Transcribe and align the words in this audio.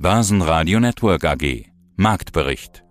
Börsenradio 0.00 0.78
Network 0.78 1.24
AG. 1.24 1.64
Marktbericht. 1.96 2.84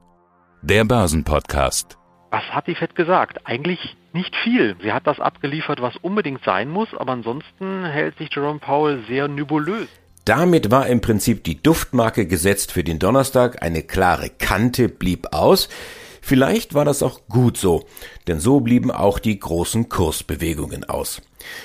Der 0.61 0.83
Börsenpodcast. 0.83 1.97
Was 2.31 2.43
hat 2.51 2.67
die 2.67 2.75
Fed 2.75 2.95
gesagt? 2.95 3.47
Eigentlich 3.47 3.95
nicht 4.11 4.35
viel. 4.43 4.75
Sie 4.81 4.91
hat 4.91 5.07
das 5.07 5.21
abgeliefert, 5.21 5.81
was 5.81 5.95
unbedingt 5.95 6.43
sein 6.43 6.67
muss, 6.69 6.89
aber 6.93 7.13
ansonsten 7.13 7.85
hält 7.85 8.17
sich 8.17 8.27
Jerome 8.35 8.59
Powell 8.59 9.05
sehr 9.07 9.29
nebulös. 9.29 9.87
Damit 10.25 10.69
war 10.69 10.87
im 10.87 10.99
Prinzip 10.99 11.45
die 11.45 11.63
Duftmarke 11.63 12.27
gesetzt 12.27 12.73
für 12.73 12.83
den 12.83 12.99
Donnerstag. 12.99 13.63
Eine 13.63 13.83
klare 13.83 14.29
Kante 14.29 14.89
blieb 14.89 15.27
aus. 15.31 15.69
Vielleicht 16.27 16.73
war 16.73 16.83
das 16.83 17.03
auch 17.03 17.21
gut 17.29 17.55
so, 17.55 17.85
denn 18.27 18.41
so 18.41 18.59
blieben 18.59 18.91
auch 18.91 19.17
die 19.17 19.39
großen 19.39 19.87
Kursbewegungen 19.87 20.83
aus. 20.83 21.21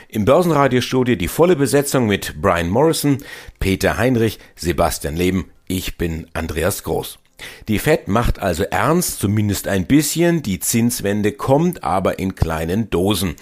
Im 0.09 0.25
Börsenradiostudio 0.25 1.17
die 1.17 1.27
volle 1.27 1.57
Besetzung 1.57 2.07
mit 2.07 2.41
Brian 2.41 2.71
Morrison, 2.71 3.19
Peter 3.59 3.99
Heinrich, 3.99 4.39
Sebastian 4.55 5.17
Leben, 5.17 5.51
ich 5.67 5.99
bin 5.99 6.29
Andreas 6.33 6.85
Groß. 6.85 7.19
Die 7.67 7.81
Fed 7.81 8.07
macht 8.07 8.39
also 8.39 8.63
ernst, 8.63 9.19
zumindest 9.19 9.67
ein 9.67 9.86
bisschen, 9.86 10.45
die 10.45 10.61
Zinswende 10.61 11.33
kommt 11.33 11.83
aber 11.83 12.21
in 12.21 12.36
kleinen 12.36 12.89
Dosen. 12.89 13.35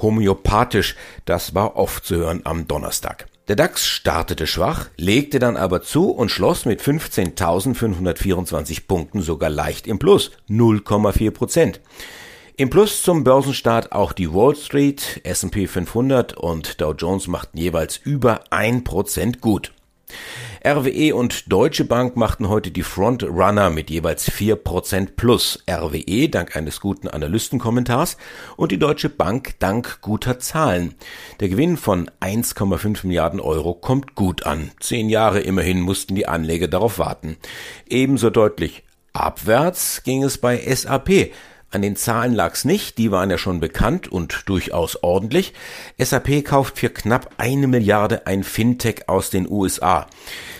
Homöopathisch, 0.00 0.94
das 1.24 1.56
war 1.56 1.74
oft 1.74 2.04
zu 2.04 2.14
hören 2.14 2.42
am 2.44 2.68
Donnerstag. 2.68 3.26
Der 3.48 3.56
DAX 3.56 3.86
startete 3.86 4.46
schwach, 4.46 4.90
legte 4.98 5.38
dann 5.38 5.56
aber 5.56 5.80
zu 5.80 6.10
und 6.10 6.30
schloss 6.30 6.66
mit 6.66 6.82
15.524 6.82 8.86
Punkten 8.86 9.22
sogar 9.22 9.48
leicht 9.48 9.86
im 9.86 9.98
Plus, 9.98 10.32
0,4 10.50 11.30
Prozent. 11.30 11.80
Im 12.58 12.68
Plus 12.68 13.02
zum 13.02 13.24
Börsenstart 13.24 13.92
auch 13.92 14.12
die 14.12 14.34
Wall 14.34 14.54
Street, 14.54 15.22
S&P 15.24 15.66
500 15.66 16.36
und 16.36 16.82
Dow 16.82 16.92
Jones 16.92 17.26
machten 17.26 17.56
jeweils 17.56 17.96
über 17.96 18.44
1% 18.50 19.40
gut. 19.40 19.72
RWE 20.64 21.14
und 21.14 21.52
Deutsche 21.52 21.84
Bank 21.84 22.16
machten 22.16 22.48
heute 22.48 22.72
die 22.72 22.82
Frontrunner 22.82 23.70
mit 23.70 23.90
jeweils 23.90 24.28
4% 24.28 25.10
plus. 25.14 25.62
RWE 25.70 26.28
dank 26.28 26.56
eines 26.56 26.80
guten 26.80 27.06
Analystenkommentars 27.06 28.16
und 28.56 28.72
die 28.72 28.78
Deutsche 28.78 29.08
Bank 29.08 29.54
dank 29.60 30.00
guter 30.00 30.40
Zahlen. 30.40 30.96
Der 31.38 31.48
Gewinn 31.48 31.76
von 31.76 32.10
1,5 32.20 33.06
Milliarden 33.06 33.38
Euro 33.38 33.72
kommt 33.72 34.16
gut 34.16 34.46
an. 34.46 34.72
Zehn 34.80 35.08
Jahre 35.08 35.40
immerhin 35.40 35.80
mussten 35.80 36.16
die 36.16 36.26
Anleger 36.26 36.66
darauf 36.66 36.98
warten. 36.98 37.36
Ebenso 37.88 38.28
deutlich 38.28 38.82
abwärts 39.12 40.02
ging 40.02 40.24
es 40.24 40.38
bei 40.38 40.58
SAP. 40.58 41.30
An 41.70 41.82
den 41.82 41.96
Zahlen 41.96 42.32
lag's 42.32 42.64
nicht, 42.64 42.96
die 42.96 43.10
waren 43.10 43.28
ja 43.28 43.36
schon 43.36 43.60
bekannt 43.60 44.08
und 44.08 44.44
durchaus 44.46 45.02
ordentlich. 45.02 45.52
SAP 45.98 46.42
kauft 46.42 46.78
für 46.78 46.88
knapp 46.88 47.34
eine 47.36 47.66
Milliarde 47.66 48.26
ein 48.26 48.42
Fintech 48.42 49.06
aus 49.06 49.28
den 49.28 49.46
USA. 49.46 50.06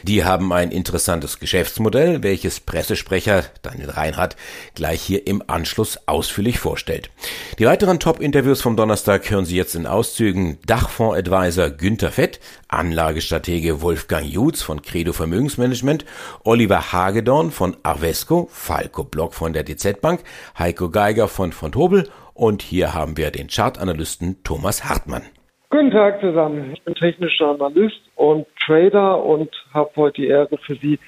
Die 0.09 0.25
haben 0.25 0.55
ein 0.55 0.71
interessantes 0.71 1.39
Geschäftsmodell, 1.39 2.23
welches 2.23 2.61
Pressesprecher 2.61 3.45
Daniel 3.61 3.91
Reinhardt 3.91 4.37
gleich 4.75 5.03
hier 5.03 5.27
im 5.27 5.43
Anschluss 5.47 5.99
ausführlich 6.07 6.59
vorstellt. 6.59 7.11
Die 7.59 7.67
weiteren 7.67 8.01
Top-Interviews 8.01 8.63
vom 8.63 8.75
Donnerstag 8.75 9.29
hören 9.29 9.45
Sie 9.45 9.55
jetzt 9.55 9.75
in 9.75 9.87
Auszügen. 9.87 10.61
Dachfonds-Advisor 10.65 11.69
Günther 11.69 12.11
Fett, 12.11 12.41
Anlagestratege 12.69 13.83
Wolfgang 13.83 14.25
Jutz 14.25 14.63
von 14.63 14.81
Credo 14.81 15.13
Vermögensmanagement, 15.13 16.07
Oliver 16.43 16.91
Hagedorn 16.91 17.51
von 17.51 17.77
Arvesco, 17.83 18.49
Falco 18.51 19.05
Block 19.05 19.35
von 19.35 19.53
der 19.53 19.65
DZ 19.65 20.01
Bank, 20.01 20.25
Heiko 20.59 20.89
Geiger 20.89 21.29
von 21.29 21.53
von 21.53 21.75
Hobel 21.75 22.09
und 22.33 22.63
hier 22.63 22.95
haben 22.95 23.19
wir 23.19 23.31
den 23.31 23.49
Chartanalysten 23.49 24.43
Thomas 24.43 24.85
Hartmann. 24.85 25.25
Guten 25.71 25.91
Tag 25.91 26.23
zusammen. 26.23 26.73
Ich 26.73 26.83
bin 26.83 26.95
technischer 26.95 27.51
Analyst 27.51 28.01
und 28.17 28.47
Trader 28.65 29.23
und 29.23 29.51
habe 29.75 29.91
heute 29.97 30.23
die 30.23 30.29
Ehre 30.29 30.57
für 30.67 30.77
Sie, 30.77 30.99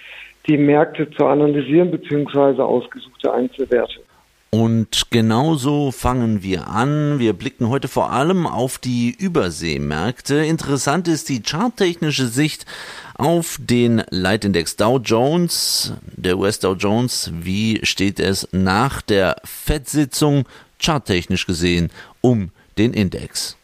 die 0.46 0.58
Märkte 0.58 1.10
zu 1.12 1.24
analysieren 1.24 1.90
bzw. 1.90 2.60
ausgesuchte 2.60 3.32
Einzelwerte. 3.32 4.00
Und 4.50 5.10
genauso 5.10 5.92
fangen 5.92 6.42
wir 6.42 6.66
an. 6.66 7.18
Wir 7.18 7.32
blicken 7.32 7.70
heute 7.70 7.88
vor 7.88 8.12
allem 8.12 8.46
auf 8.46 8.76
die 8.76 9.16
Überseemärkte. 9.18 10.34
Interessant 10.44 11.08
ist 11.08 11.30
die 11.30 11.42
charttechnische 11.42 12.26
Sicht 12.26 12.66
auf 13.14 13.56
den 13.60 14.02
Leitindex 14.10 14.76
Dow 14.76 14.98
Jones, 14.98 15.94
der 16.02 16.36
US 16.36 16.58
Dow 16.58 16.74
Jones. 16.74 17.32
Wie 17.32 17.80
steht 17.86 18.20
es 18.20 18.46
nach 18.52 19.00
der 19.00 19.36
FED-Sitzung 19.44 20.44
charttechnisch 20.78 21.46
gesehen 21.46 21.90
um 22.20 22.50
den 22.76 22.92
Index? 22.92 23.59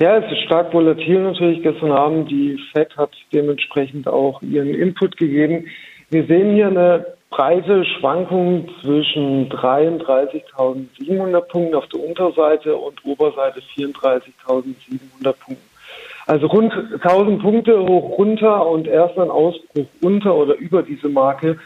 Ja, 0.00 0.16
es 0.16 0.32
ist 0.32 0.44
stark 0.46 0.72
volatil 0.72 1.20
natürlich 1.20 1.62
gestern 1.62 1.92
Abend. 1.92 2.30
Die 2.30 2.58
FED 2.72 2.96
hat 2.96 3.10
dementsprechend 3.34 4.08
auch 4.08 4.40
ihren 4.40 4.72
Input 4.72 5.18
gegeben. 5.18 5.66
Wir 6.08 6.24
sehen 6.24 6.54
hier 6.54 6.68
eine 6.68 7.04
breite 7.28 7.84
Schwankung 7.84 8.66
zwischen 8.80 9.50
33.700 9.50 11.40
Punkten 11.42 11.74
auf 11.74 11.86
der 11.88 12.00
Unterseite 12.00 12.76
und 12.76 13.04
Oberseite 13.04 13.60
34.700 13.76 15.34
Punkten. 15.34 15.68
Also 16.26 16.46
rund 16.46 16.72
1000 16.72 17.42
Punkte 17.42 17.78
hoch 17.78 18.16
runter 18.16 18.66
und 18.68 18.88
erst 18.88 19.18
ein 19.18 19.30
Ausbruch 19.30 19.84
unter 20.00 20.34
oder 20.34 20.54
über 20.54 20.82
diese 20.82 21.10
Marke 21.10 21.58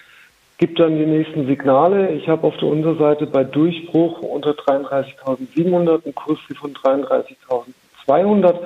gibt 0.59 0.81
dann 0.81 0.99
die 0.99 1.07
nächsten 1.07 1.47
Signale. 1.47 2.11
Ich 2.15 2.29
habe 2.29 2.49
auf 2.49 2.57
der 2.57 2.67
Unterseite 2.67 3.27
bei 3.29 3.45
Durchbruch 3.45 4.23
unter 4.23 4.51
33.700 4.51 6.05
einen 6.05 6.15
Kurs 6.17 6.41
von 6.59 6.75
33.000. 6.75 7.75
200. 8.07 8.61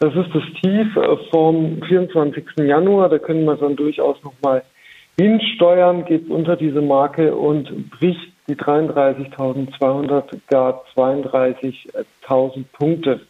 Das 0.00 0.14
ist 0.14 0.34
das 0.34 0.42
Tief 0.62 0.96
äh, 0.96 1.16
vom 1.30 1.82
24. 1.82 2.44
Januar. 2.58 3.08
Da 3.08 3.18
können 3.18 3.44
wir 3.44 3.56
dann 3.56 3.76
durchaus 3.76 4.22
nochmal 4.22 4.62
hinsteuern, 5.18 6.04
geht 6.04 6.30
unter 6.30 6.56
diese 6.56 6.80
Marke 6.80 7.34
und 7.34 7.90
bricht 7.90 8.32
die 8.48 8.54
33.200, 8.54 10.24
gar 10.48 10.84
32.000 10.94 12.64
Punkte. 12.72 13.20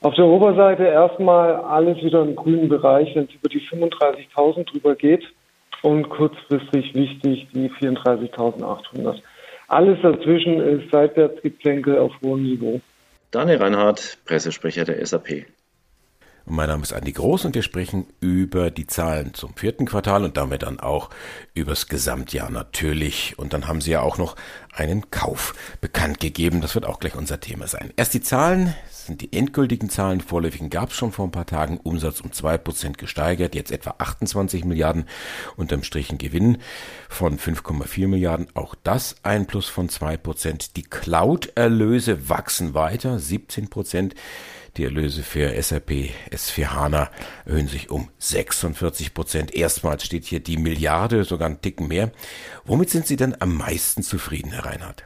Auf 0.00 0.14
der 0.14 0.24
Oberseite 0.26 0.84
erstmal 0.84 1.56
alles 1.56 2.02
wieder 2.02 2.22
im 2.22 2.36
grünen 2.36 2.68
Bereich, 2.68 3.14
wenn 3.14 3.24
es 3.24 3.34
über 3.34 3.48
die 3.48 3.60
35.000 3.60 4.70
drüber 4.70 4.94
geht 4.94 5.24
und 5.82 6.08
kurzfristig 6.08 6.94
wichtig 6.94 7.48
die 7.52 7.68
34.800. 7.68 9.20
Alles 9.68 9.98
dazwischen 10.02 10.60
ist 10.60 10.90
Seitwärtsgeplänkel 10.90 11.98
auf 11.98 12.12
hohem 12.22 12.42
Niveau. 12.44 12.80
Daniel 13.30 13.58
Reinhardt, 13.58 14.18
Pressesprecher 14.24 14.84
der 14.84 15.04
SAP. 15.04 15.44
Mein 16.50 16.70
Name 16.70 16.82
ist 16.82 16.94
Andi 16.94 17.12
Groß 17.12 17.44
und 17.44 17.54
wir 17.54 17.62
sprechen 17.62 18.06
über 18.20 18.70
die 18.70 18.86
Zahlen 18.86 19.34
zum 19.34 19.54
vierten 19.54 19.84
Quartal 19.84 20.24
und 20.24 20.38
damit 20.38 20.62
dann 20.62 20.80
auch 20.80 21.10
übers 21.52 21.88
Gesamtjahr 21.88 22.50
natürlich. 22.50 23.38
Und 23.38 23.52
dann 23.52 23.68
haben 23.68 23.82
Sie 23.82 23.90
ja 23.90 24.00
auch 24.00 24.16
noch 24.16 24.34
einen 24.72 25.10
Kauf 25.10 25.54
bekannt 25.82 26.20
gegeben. 26.20 26.62
Das 26.62 26.74
wird 26.74 26.86
auch 26.86 27.00
gleich 27.00 27.16
unser 27.16 27.38
Thema 27.40 27.66
sein. 27.66 27.92
Erst 27.96 28.14
die 28.14 28.22
Zahlen 28.22 28.74
sind 28.90 29.20
die 29.20 29.30
endgültigen 29.32 29.90
Zahlen. 29.90 30.22
Vorläufigen 30.22 30.70
gab 30.70 30.90
es 30.90 30.96
schon 30.96 31.12
vor 31.12 31.26
ein 31.26 31.32
paar 31.32 31.44
Tagen. 31.44 31.80
Umsatz 31.82 32.20
um 32.22 32.32
zwei 32.32 32.56
Prozent 32.56 32.96
gesteigert. 32.96 33.54
Jetzt 33.54 33.70
etwa 33.70 33.96
28 33.98 34.64
Milliarden. 34.64 35.04
Unterm 35.56 35.82
Strich 35.82 36.10
ein 36.10 36.18
Gewinn 36.18 36.58
von 37.10 37.38
5,4 37.38 38.08
Milliarden. 38.08 38.46
Auch 38.54 38.74
das 38.84 39.16
ein 39.22 39.46
Plus 39.46 39.68
von 39.68 39.90
zwei 39.90 40.16
Prozent. 40.16 40.76
Die 40.76 40.84
Cloud-Erlöse 40.84 42.30
wachsen 42.30 42.72
weiter. 42.72 43.18
17 43.18 43.68
Prozent. 43.68 44.14
Die 44.78 44.84
Erlöse 44.84 45.24
für 45.24 45.60
SAP 45.60 45.90
S4 46.30 46.66
HANA 46.68 47.10
erhöhen 47.44 47.66
sich 47.66 47.90
um 47.90 48.10
46 48.18 49.12
Prozent. 49.12 49.52
Erstmals 49.52 50.04
steht 50.04 50.24
hier 50.24 50.38
die 50.38 50.56
Milliarde, 50.56 51.24
sogar 51.24 51.48
ein 51.48 51.60
Ticken 51.60 51.88
mehr. 51.88 52.12
Womit 52.64 52.88
sind 52.88 53.04
Sie 53.04 53.16
denn 53.16 53.34
am 53.40 53.56
meisten 53.56 54.04
zufrieden, 54.04 54.52
Herr 54.52 54.66
Reinhardt? 54.66 55.04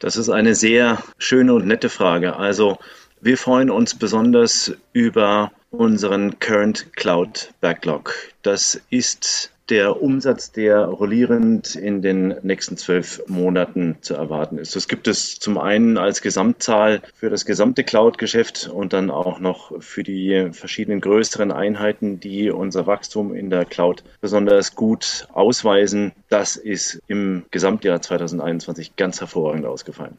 Das 0.00 0.16
ist 0.16 0.28
eine 0.28 0.56
sehr 0.56 1.00
schöne 1.18 1.54
und 1.54 1.68
nette 1.68 1.88
Frage. 1.88 2.34
Also 2.34 2.78
wir 3.20 3.38
freuen 3.38 3.70
uns 3.70 3.94
besonders 3.94 4.72
über 4.92 5.52
unseren 5.70 6.40
Current 6.40 6.92
Cloud 6.96 7.54
Backlog. 7.60 8.12
Das 8.42 8.80
ist 8.90 9.52
der 9.70 10.02
Umsatz, 10.02 10.52
der 10.52 10.84
rollierend 10.84 11.74
in 11.74 12.02
den 12.02 12.36
nächsten 12.42 12.76
zwölf 12.76 13.22
Monaten 13.26 13.96
zu 14.00 14.14
erwarten 14.14 14.58
ist. 14.58 14.76
Das 14.76 14.88
gibt 14.88 15.08
es 15.08 15.38
zum 15.38 15.58
einen 15.58 15.98
als 15.98 16.22
Gesamtzahl 16.22 17.02
für 17.14 17.30
das 17.30 17.44
gesamte 17.44 17.84
Cloud-Geschäft 17.84 18.68
und 18.68 18.92
dann 18.92 19.10
auch 19.10 19.40
noch 19.40 19.72
für 19.80 20.02
die 20.02 20.48
verschiedenen 20.52 21.00
größeren 21.00 21.52
Einheiten, 21.52 22.20
die 22.20 22.50
unser 22.50 22.86
Wachstum 22.86 23.34
in 23.34 23.50
der 23.50 23.64
Cloud 23.64 24.04
besonders 24.20 24.74
gut 24.74 25.28
ausweisen. 25.32 26.12
Das 26.28 26.56
ist 26.56 27.02
im 27.06 27.44
Gesamtjahr 27.50 28.00
2021 28.00 28.96
ganz 28.96 29.20
hervorragend 29.20 29.66
ausgefallen. 29.66 30.18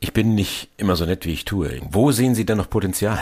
Ich 0.00 0.12
bin 0.12 0.34
nicht 0.34 0.68
immer 0.76 0.96
so 0.96 1.04
nett, 1.04 1.26
wie 1.26 1.32
ich 1.32 1.44
tue. 1.44 1.80
Wo 1.90 2.10
sehen 2.10 2.34
Sie 2.34 2.44
denn 2.44 2.58
noch 2.58 2.68
Potenzial? 2.68 3.20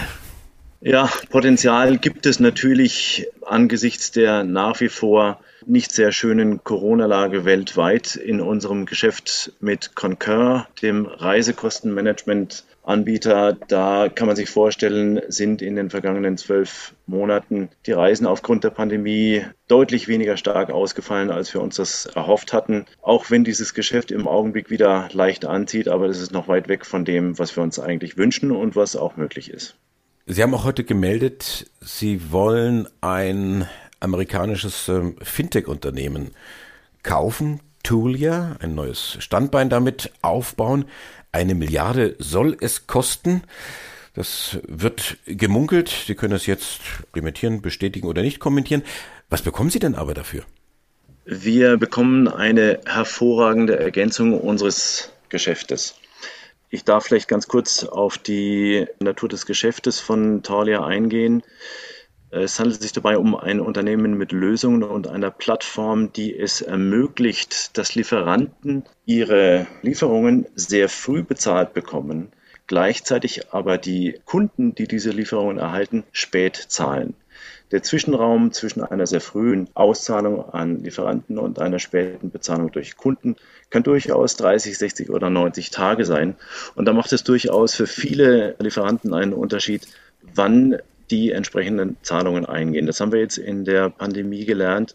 Ja, 0.81 1.11
Potenzial 1.29 1.99
gibt 1.99 2.25
es 2.25 2.41
natürlich 2.41 3.27
angesichts 3.51 4.11
der 4.11 4.45
nach 4.45 4.81
wie 4.81 4.89
vor 4.89 5.41
nicht 5.67 5.93
sehr 5.93 6.13
schönen 6.13 6.65
Corona-Lage 6.65 7.45
weltweit 7.45 8.17
in 8.17 8.41
unserem 8.41 8.87
Geschäft 8.87 9.53
mit 9.61 9.95
Concur, 9.95 10.67
dem 10.81 11.07
Reisekostenmanagement 11.07 12.65
Anbieter. 12.83 13.57
Da 13.69 14.09
kann 14.09 14.27
man 14.27 14.37
sich 14.37 14.49
vorstellen, 14.49 15.21
sind 15.29 15.63
in 15.63 15.77
den 15.77 15.91
vergangenen 15.91 16.37
zwölf 16.39 16.95
Monaten 17.07 17.69
die 17.87 17.93
Reisen 17.93 18.27
aufgrund 18.27 18.65
der 18.65 18.71
Pandemie 18.71 19.45
deutlich 19.69 20.09
weniger 20.09 20.37
stark 20.37 20.71
ausgefallen, 20.71 21.31
als 21.31 21.53
wir 21.53 21.61
uns 21.61 21.77
das 21.77 22.07
erhofft 22.07 22.53
hatten. 22.53 22.87
Auch 23.03 23.31
wenn 23.31 23.45
dieses 23.45 23.75
Geschäft 23.75 24.11
im 24.11 24.27
Augenblick 24.27 24.71
wieder 24.71 25.09
leicht 25.13 25.45
anzieht, 25.45 25.89
aber 25.89 26.09
das 26.09 26.21
ist 26.21 26.33
noch 26.33 26.49
weit 26.49 26.69
weg 26.69 26.87
von 26.87 27.05
dem, 27.05 27.39
was 27.39 27.55
wir 27.57 27.63
uns 27.63 27.79
eigentlich 27.79 28.17
wünschen 28.17 28.51
und 28.51 28.77
was 28.77 28.97
auch 28.97 29.17
möglich 29.17 29.51
ist. 29.51 29.77
Sie 30.33 30.45
haben 30.45 30.55
auch 30.55 30.63
heute 30.63 30.85
gemeldet, 30.85 31.69
Sie 31.81 32.31
wollen 32.31 32.87
ein 33.01 33.67
amerikanisches 33.99 34.89
ähm, 34.89 35.17
Fintech-Unternehmen 35.21 36.31
kaufen, 37.03 37.59
Tulia, 37.83 38.55
ein 38.61 38.77
neues 38.77 39.17
Standbein 39.19 39.71
damit 39.71 40.13
aufbauen. 40.23 40.85
Eine 41.33 41.57
Milliarde 41.57 42.15
soll 42.21 42.57
es 42.61 42.87
kosten. 42.87 43.43
Das 44.15 44.61
wird 44.69 45.19
gemunkelt. 45.27 45.93
Sie 46.07 46.15
können 46.15 46.33
das 46.33 46.47
jetzt 46.47 46.81
kommentieren, 47.11 47.61
bestätigen 47.61 48.07
oder 48.07 48.23
nicht 48.23 48.39
kommentieren. 48.39 48.85
Was 49.31 49.43
bekommen 49.43 49.71
Sie 49.71 49.81
denn 49.81 49.97
aber 49.97 50.15
dafür? 50.15 50.45
Wir 51.25 51.77
bekommen 51.77 52.29
eine 52.29 52.79
hervorragende 52.87 53.81
Ergänzung 53.81 54.41
unseres 54.41 55.11
Geschäftes. 55.29 56.00
Ich 56.73 56.85
darf 56.85 57.05
vielleicht 57.05 57.27
ganz 57.27 57.49
kurz 57.49 57.83
auf 57.83 58.17
die 58.17 58.87
Natur 59.01 59.29
des 59.29 59.45
Geschäftes 59.45 59.99
von 59.99 60.45
Thalia 60.45 60.85
eingehen. 60.85 61.43
Es 62.31 62.61
handelt 62.61 62.81
sich 62.81 62.93
dabei 62.93 63.19
um 63.19 63.35
ein 63.35 63.59
Unternehmen 63.59 64.17
mit 64.17 64.31
Lösungen 64.31 64.85
und 64.85 65.09
einer 65.09 65.33
Plattform, 65.33 66.13
die 66.13 66.39
es 66.39 66.61
ermöglicht, 66.61 67.77
dass 67.77 67.97
Lieferanten 67.97 68.85
ihre 69.05 69.67
Lieferungen 69.83 70.47
sehr 70.55 70.89
früh 70.89 71.25
bezahlt 71.25 71.75
bekommen, 71.75 72.31
gleichzeitig 72.69 73.53
aber 73.53 73.77
die 73.77 74.21
Kunden, 74.25 74.73
die 74.77 74.87
diese 74.87 75.11
Lieferungen 75.11 75.59
erhalten, 75.59 76.05
spät 76.13 76.55
zahlen. 76.55 77.17
Der 77.71 77.83
Zwischenraum 77.83 78.53
zwischen 78.53 78.83
einer 78.83 79.07
sehr 79.07 79.21
frühen 79.21 79.69
Auszahlung 79.75 80.53
an 80.53 80.83
Lieferanten 80.83 81.39
und 81.39 81.61
einer 81.61 81.79
späten 81.79 82.31
Bezahlung 82.31 82.73
durch 82.73 82.97
Kunden 82.97 83.37
kann 83.71 83.85
durchaus 83.85 84.37
30, 84.37 84.77
60 84.77 85.11
oder 85.11 85.31
90 85.31 85.71
Tage 85.71 86.05
sein. 86.05 86.35
Und 86.75 86.87
da 86.87 86.93
macht 86.93 87.13
es 87.13 87.23
durchaus 87.23 87.75
für 87.75 87.87
viele 87.87 88.57
Lieferanten 88.59 89.15
einen 89.15 89.33
Unterschied, 89.33 89.87
wann 90.35 90.79
die 91.11 91.31
entsprechenden 91.31 91.97
Zahlungen 92.03 92.47
eingehen. 92.47 92.87
Das 92.87 93.01
haben 93.01 93.13
wir 93.13 93.21
jetzt 93.21 93.39
in 93.39 93.65
der 93.65 93.91
Pandemie 93.91 94.45
gelernt, 94.45 94.95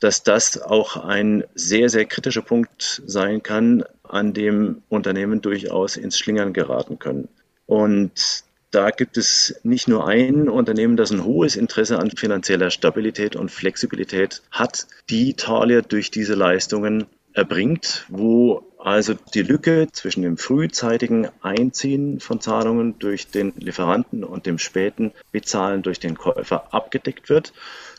dass 0.00 0.22
das 0.22 0.60
auch 0.60 0.96
ein 0.96 1.44
sehr, 1.54 1.88
sehr 1.88 2.04
kritischer 2.04 2.42
Punkt 2.42 3.02
sein 3.06 3.42
kann, 3.42 3.84
an 4.02 4.32
dem 4.32 4.82
Unternehmen 4.88 5.40
durchaus 5.40 5.96
ins 5.96 6.18
Schlingern 6.18 6.52
geraten 6.52 6.98
können. 6.98 7.28
Und 7.66 8.44
da 8.70 8.90
gibt 8.90 9.16
es 9.16 9.58
nicht 9.62 9.88
nur 9.88 10.06
ein 10.06 10.48
Unternehmen, 10.48 10.96
das 10.96 11.10
ein 11.10 11.24
hohes 11.24 11.56
Interesse 11.56 11.98
an 11.98 12.10
finanzieller 12.10 12.70
Stabilität 12.70 13.36
und 13.36 13.50
Flexibilität 13.50 14.42
hat, 14.50 14.86
die 15.08 15.34
Thalia 15.34 15.82
durch 15.82 16.10
diese 16.10 16.34
Leistungen 16.34 17.06
erbringt, 17.32 18.06
wo 18.08 18.66
also 18.78 19.14
die 19.34 19.42
Lücke 19.42 19.88
zwischen 19.92 20.22
dem 20.22 20.38
frühzeitigen 20.38 21.28
Einziehen 21.42 22.20
von 22.20 22.40
Zahlungen 22.40 22.98
durch 22.98 23.28
den 23.28 23.52
Lieferanten 23.56 24.24
und 24.24 24.46
dem 24.46 24.58
späten 24.58 25.12
Bezahlen 25.32 25.82
durch 25.82 25.98
den 25.98 26.16
Käufer 26.16 26.72
abgedeckt 26.72 27.28
wird 27.28 27.52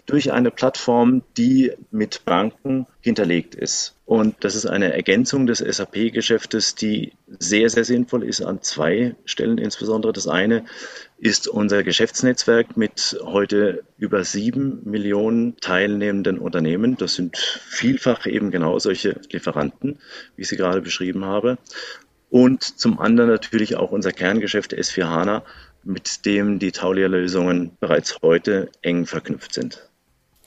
durch 0.07 0.31
eine 0.31 0.51
Plattform, 0.51 1.21
die 1.37 1.73
mit 1.91 2.23
Banken 2.25 2.87
hinterlegt 3.01 3.55
ist. 3.55 3.93
Und 4.05 4.35
das 4.39 4.55
ist 4.55 4.65
eine 4.65 4.93
Ergänzung 4.93 5.47
des 5.47 5.59
SAP-Geschäftes, 5.59 6.75
die 6.75 7.11
sehr, 7.39 7.69
sehr 7.69 7.83
sinnvoll 7.83 8.23
ist 8.23 8.41
an 8.41 8.61
zwei 8.61 9.15
Stellen 9.25 9.57
insbesondere. 9.57 10.13
Das 10.13 10.27
eine 10.27 10.63
ist 11.17 11.49
unser 11.49 11.83
Geschäftsnetzwerk 11.83 12.77
mit 12.77 13.19
heute 13.21 13.83
über 13.97 14.23
sieben 14.23 14.81
Millionen 14.85 15.57
teilnehmenden 15.57 16.39
Unternehmen. 16.39 16.95
Das 16.95 17.15
sind 17.15 17.35
vielfach 17.37 18.25
eben 18.25 18.49
genau 18.49 18.79
solche 18.79 19.19
Lieferanten, 19.29 19.99
wie 20.37 20.43
ich 20.43 20.47
sie 20.47 20.57
gerade 20.57 20.81
beschrieben 20.81 21.25
habe. 21.25 21.57
Und 22.29 22.63
zum 22.63 22.99
anderen 22.99 23.29
natürlich 23.29 23.75
auch 23.75 23.91
unser 23.91 24.13
Kerngeschäft 24.13 24.73
S4 24.73 25.03
HANA, 25.03 25.43
mit 25.83 26.25
dem 26.25 26.59
die 26.59 26.71
Taulia-Lösungen 26.71 27.71
bereits 27.81 28.19
heute 28.21 28.69
eng 28.81 29.05
verknüpft 29.05 29.53
sind. 29.53 29.89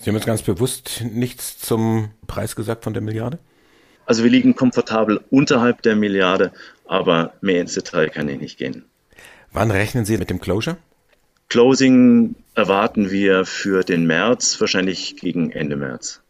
Sie 0.00 0.08
haben 0.08 0.16
jetzt 0.16 0.26
ganz 0.26 0.40
bewusst 0.40 1.04
nichts 1.04 1.58
zum 1.58 2.10
Preis 2.26 2.56
gesagt 2.56 2.84
von 2.84 2.94
der 2.94 3.02
Milliarde? 3.02 3.38
Also 4.06 4.24
wir 4.24 4.30
liegen 4.30 4.56
komfortabel 4.56 5.20
unterhalb 5.28 5.82
der 5.82 5.94
Milliarde, 5.94 6.52
aber 6.86 7.34
mehr 7.42 7.60
ins 7.60 7.74
Detail 7.74 8.08
kann 8.08 8.26
ich 8.28 8.40
nicht 8.40 8.56
gehen. 8.56 8.86
Wann 9.52 9.70
rechnen 9.70 10.06
Sie 10.06 10.16
mit 10.16 10.30
dem 10.30 10.40
Closure? 10.40 10.78
Closing 11.48 12.34
erwarten 12.54 13.10
wir 13.10 13.44
für 13.44 13.82
den 13.84 14.06
März, 14.06 14.58
wahrscheinlich 14.58 15.16
gegen 15.16 15.50
Ende 15.50 15.76
März. 15.76 16.22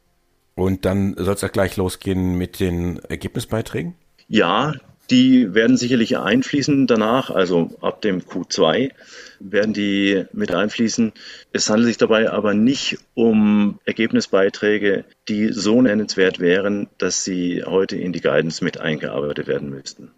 Und 0.57 0.85
dann 0.85 1.15
soll 1.17 1.35
es 1.35 1.45
auch 1.45 1.53
gleich 1.53 1.77
losgehen 1.77 2.37
mit 2.37 2.59
den 2.59 2.99
Ergebnisbeiträgen? 3.09 3.95
Ja, 4.27 4.75
die 5.11 5.55
werden 5.55 5.77
sicherlich 5.77 6.19
einfließen 6.19 6.87
danach, 6.87 7.31
also 7.31 7.77
ab 7.81 8.01
dem 8.01 8.21
Q2 8.21 8.93
werden 9.41 9.75
die 9.75 10.25
mit 10.33 10.55
einfließen. 10.55 11.13
Es 11.53 11.69
handelt 11.69 11.89
sich 11.89 11.99
dabei 11.99 12.31
aber 12.31 12.55
nicht 12.55 12.99
um 13.15 13.81
Ergebnisbeiträge, 13.85 15.05
die 15.29 15.53
so 15.53 15.83
nennenswert 15.83 16.39
wären, 16.39 16.89
dass 16.99 17.25
sie 17.25 17.65
heute 17.65 17.97
in 17.97 18.13
die 18.13 18.21
Guidance 18.21 18.63
mit 18.63 18.79
eingearbeitet 18.81 19.49
werden 19.49 19.71
müssten. 19.71 20.13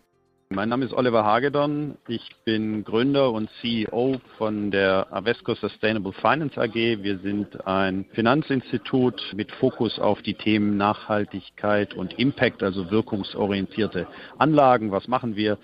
Mein 0.54 0.69
Name 0.69 0.84
ist 0.84 0.93
Oliver 0.93 1.25
Hagedorn. 1.25 1.96
Ich 2.08 2.28
bin 2.44 2.84
Gründer 2.84 3.32
und 3.32 3.49
CEO 3.62 4.20
von 4.37 4.70
der 4.70 5.06
Avesco 5.10 5.54
Sustainable 5.54 6.12
Finance 6.12 6.60
AG. 6.60 6.75
Wir 6.75 7.19
sind 7.20 7.66
ein 7.66 8.04
Finanzinstitut 8.12 9.32
mit 9.34 9.50
Fokus 9.52 9.99
auf 9.99 10.20
die 10.20 10.34
Themen 10.34 10.76
Nachhaltigkeit 10.76 11.94
und 11.94 12.19
Impact, 12.19 12.62
also 12.62 12.90
wirkungsorientierte 12.90 14.06
Anlagen. 14.37 14.93
Was 14.93 15.08
machen 15.08 15.37
wir? 15.37 15.56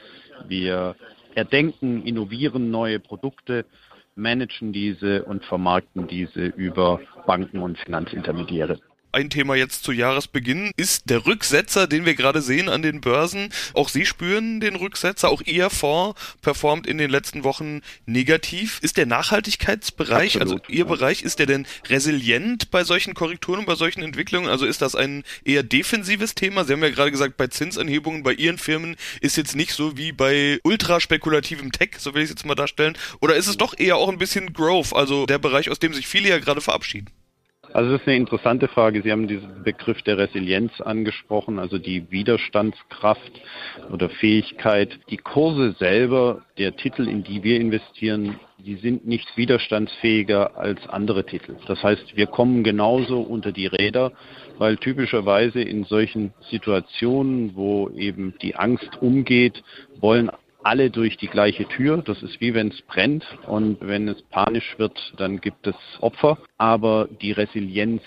Wir 0.46 0.96
erdenken, 1.34 2.02
innovieren 2.06 2.70
neue 2.70 2.98
Produkte, 2.98 3.66
managen 4.14 4.72
diese 4.72 5.24
und 5.24 5.44
vermarkten 5.44 6.06
diese 6.06 6.46
über 6.46 6.98
Banken 7.26 7.60
und 7.60 7.76
Finanzintermediäre. 7.76 8.78
Ein 9.18 9.30
Thema 9.30 9.56
jetzt 9.56 9.82
zu 9.82 9.90
Jahresbeginn 9.90 10.70
ist 10.76 11.10
der 11.10 11.26
Rücksetzer, 11.26 11.88
den 11.88 12.06
wir 12.06 12.14
gerade 12.14 12.40
sehen 12.40 12.68
an 12.68 12.82
den 12.82 13.00
Börsen. 13.00 13.52
Auch 13.74 13.88
Sie 13.88 14.06
spüren 14.06 14.60
den 14.60 14.76
Rücksetzer, 14.76 15.28
auch 15.28 15.42
Ihr 15.42 15.70
Fonds 15.70 16.16
performt 16.40 16.86
in 16.86 16.98
den 16.98 17.10
letzten 17.10 17.42
Wochen 17.42 17.80
negativ. 18.06 18.78
Ist 18.80 18.96
der 18.96 19.06
Nachhaltigkeitsbereich, 19.06 20.40
also 20.40 20.54
Absolut, 20.54 20.62
also 20.66 20.72
Ihr 20.72 20.84
ja. 20.84 20.84
Bereich, 20.84 21.22
ist 21.22 21.40
der 21.40 21.46
denn 21.46 21.66
resilient 21.88 22.70
bei 22.70 22.84
solchen 22.84 23.14
Korrekturen, 23.14 23.66
bei 23.66 23.74
solchen 23.74 24.02
Entwicklungen? 24.02 24.48
Also 24.48 24.66
ist 24.66 24.82
das 24.82 24.94
ein 24.94 25.24
eher 25.44 25.64
defensives 25.64 26.36
Thema? 26.36 26.64
Sie 26.64 26.72
haben 26.72 26.84
ja 26.84 26.90
gerade 26.90 27.10
gesagt, 27.10 27.36
bei 27.36 27.48
Zinsanhebungen 27.48 28.22
bei 28.22 28.34
Ihren 28.34 28.56
Firmen 28.56 28.94
ist 29.20 29.36
jetzt 29.36 29.56
nicht 29.56 29.72
so 29.72 29.96
wie 29.96 30.12
bei 30.12 30.60
ultraspekulativem 30.62 31.72
Tech, 31.72 31.96
so 31.98 32.14
will 32.14 32.22
ich 32.22 32.26
es 32.26 32.36
jetzt 32.36 32.46
mal 32.46 32.54
darstellen. 32.54 32.96
Oder 33.18 33.34
ist 33.34 33.48
es 33.48 33.56
doch 33.56 33.76
eher 33.76 33.96
auch 33.96 34.10
ein 34.10 34.18
bisschen 34.18 34.52
Growth, 34.52 34.92
also 34.92 35.26
der 35.26 35.38
Bereich, 35.38 35.70
aus 35.70 35.80
dem 35.80 35.92
sich 35.92 36.06
viele 36.06 36.28
ja 36.28 36.38
gerade 36.38 36.60
verabschieden? 36.60 37.10
Also 37.72 37.92
das 37.92 38.00
ist 38.00 38.08
eine 38.08 38.16
interessante 38.16 38.68
Frage. 38.68 39.02
Sie 39.02 39.12
haben 39.12 39.28
diesen 39.28 39.62
Begriff 39.62 40.00
der 40.02 40.16
Resilienz 40.18 40.80
angesprochen, 40.80 41.58
also 41.58 41.78
die 41.78 42.10
Widerstandskraft 42.10 43.32
oder 43.92 44.08
Fähigkeit. 44.08 44.98
Die 45.10 45.18
Kurse 45.18 45.72
selber, 45.78 46.42
der 46.56 46.76
Titel, 46.76 47.06
in 47.06 47.24
die 47.24 47.42
wir 47.42 47.60
investieren, 47.60 48.40
die 48.58 48.76
sind 48.76 49.06
nicht 49.06 49.36
widerstandsfähiger 49.36 50.56
als 50.56 50.86
andere 50.88 51.24
Titel. 51.24 51.56
Das 51.66 51.82
heißt, 51.82 52.16
wir 52.16 52.26
kommen 52.26 52.64
genauso 52.64 53.20
unter 53.20 53.52
die 53.52 53.66
Räder, 53.66 54.12
weil 54.58 54.76
typischerweise 54.76 55.60
in 55.60 55.84
solchen 55.84 56.32
Situationen, 56.50 57.54
wo 57.54 57.90
eben 57.90 58.34
die 58.42 58.56
Angst 58.56 59.00
umgeht, 59.00 59.62
wollen 60.00 60.30
alle 60.62 60.90
durch 60.90 61.16
die 61.16 61.28
gleiche 61.28 61.66
Tür. 61.66 61.98
Das 61.98 62.22
ist 62.22 62.40
wie 62.40 62.54
wenn 62.54 62.68
es 62.68 62.82
brennt 62.82 63.24
und 63.46 63.78
wenn 63.80 64.08
es 64.08 64.22
panisch 64.22 64.78
wird, 64.78 64.98
dann 65.16 65.40
gibt 65.40 65.66
es 65.66 65.76
Opfer. 66.00 66.38
Aber 66.56 67.08
die 67.20 67.32
Resilienz 67.32 68.02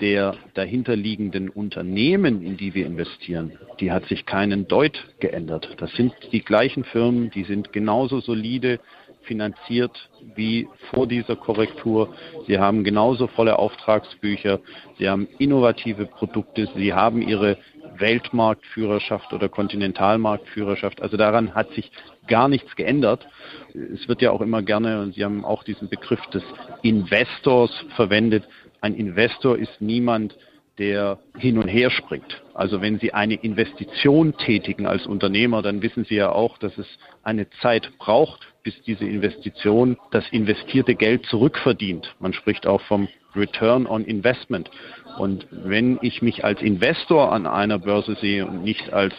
der 0.00 0.36
dahinterliegenden 0.54 1.48
Unternehmen, 1.48 2.42
in 2.42 2.56
die 2.56 2.74
wir 2.74 2.86
investieren, 2.86 3.58
die 3.80 3.90
hat 3.90 4.06
sich 4.06 4.26
keinen 4.26 4.68
Deut 4.68 4.96
geändert. 5.18 5.68
Das 5.78 5.90
sind 5.92 6.12
die 6.30 6.42
gleichen 6.42 6.84
Firmen, 6.84 7.30
die 7.30 7.44
sind 7.44 7.72
genauso 7.72 8.20
solide 8.20 8.78
finanziert 9.22 10.08
wie 10.36 10.68
vor 10.90 11.06
dieser 11.06 11.36
Korrektur. 11.36 12.14
Sie 12.46 12.58
haben 12.58 12.84
genauso 12.84 13.26
volle 13.26 13.58
Auftragsbücher, 13.58 14.60
sie 14.98 15.08
haben 15.08 15.28
innovative 15.38 16.06
Produkte, 16.06 16.68
sie 16.76 16.92
haben 16.94 17.20
ihre 17.20 17.58
Weltmarktführerschaft 18.00 19.32
oder 19.32 19.48
Kontinentalmarktführerschaft. 19.48 21.02
Also 21.02 21.16
daran 21.16 21.54
hat 21.54 21.72
sich 21.72 21.90
gar 22.26 22.48
nichts 22.48 22.76
geändert. 22.76 23.26
Es 23.74 24.08
wird 24.08 24.22
ja 24.22 24.30
auch 24.30 24.40
immer 24.40 24.62
gerne, 24.62 25.00
und 25.02 25.14
Sie 25.14 25.24
haben 25.24 25.44
auch 25.44 25.64
diesen 25.64 25.88
Begriff 25.88 26.24
des 26.26 26.42
Investors 26.82 27.70
verwendet. 27.96 28.48
Ein 28.80 28.94
Investor 28.94 29.56
ist 29.56 29.80
niemand, 29.80 30.36
der 30.78 31.18
hin 31.36 31.58
und 31.58 31.68
her 31.68 31.90
springt. 31.90 32.42
Also 32.54 32.80
wenn 32.80 32.98
Sie 32.98 33.12
eine 33.12 33.34
Investition 33.34 34.36
tätigen 34.36 34.86
als 34.86 35.06
Unternehmer, 35.06 35.62
dann 35.62 35.82
wissen 35.82 36.04
Sie 36.04 36.14
ja 36.14 36.30
auch, 36.30 36.58
dass 36.58 36.76
es 36.78 36.86
eine 37.22 37.50
Zeit 37.62 37.90
braucht, 37.98 38.46
bis 38.68 38.82
diese 38.82 39.06
Investition 39.06 39.96
das 40.10 40.28
investierte 40.30 40.94
Geld 40.94 41.24
zurückverdient. 41.24 42.14
Man 42.20 42.34
spricht 42.34 42.66
auch 42.66 42.82
vom 42.82 43.08
Return 43.34 43.86
on 43.86 44.04
Investment. 44.04 44.70
Und 45.16 45.46
wenn 45.50 45.98
ich 46.02 46.20
mich 46.20 46.44
als 46.44 46.60
Investor 46.60 47.32
an 47.32 47.46
einer 47.46 47.78
Börse 47.78 48.14
sehe 48.20 48.44
und 48.44 48.64
nicht 48.64 48.92
als 48.92 49.14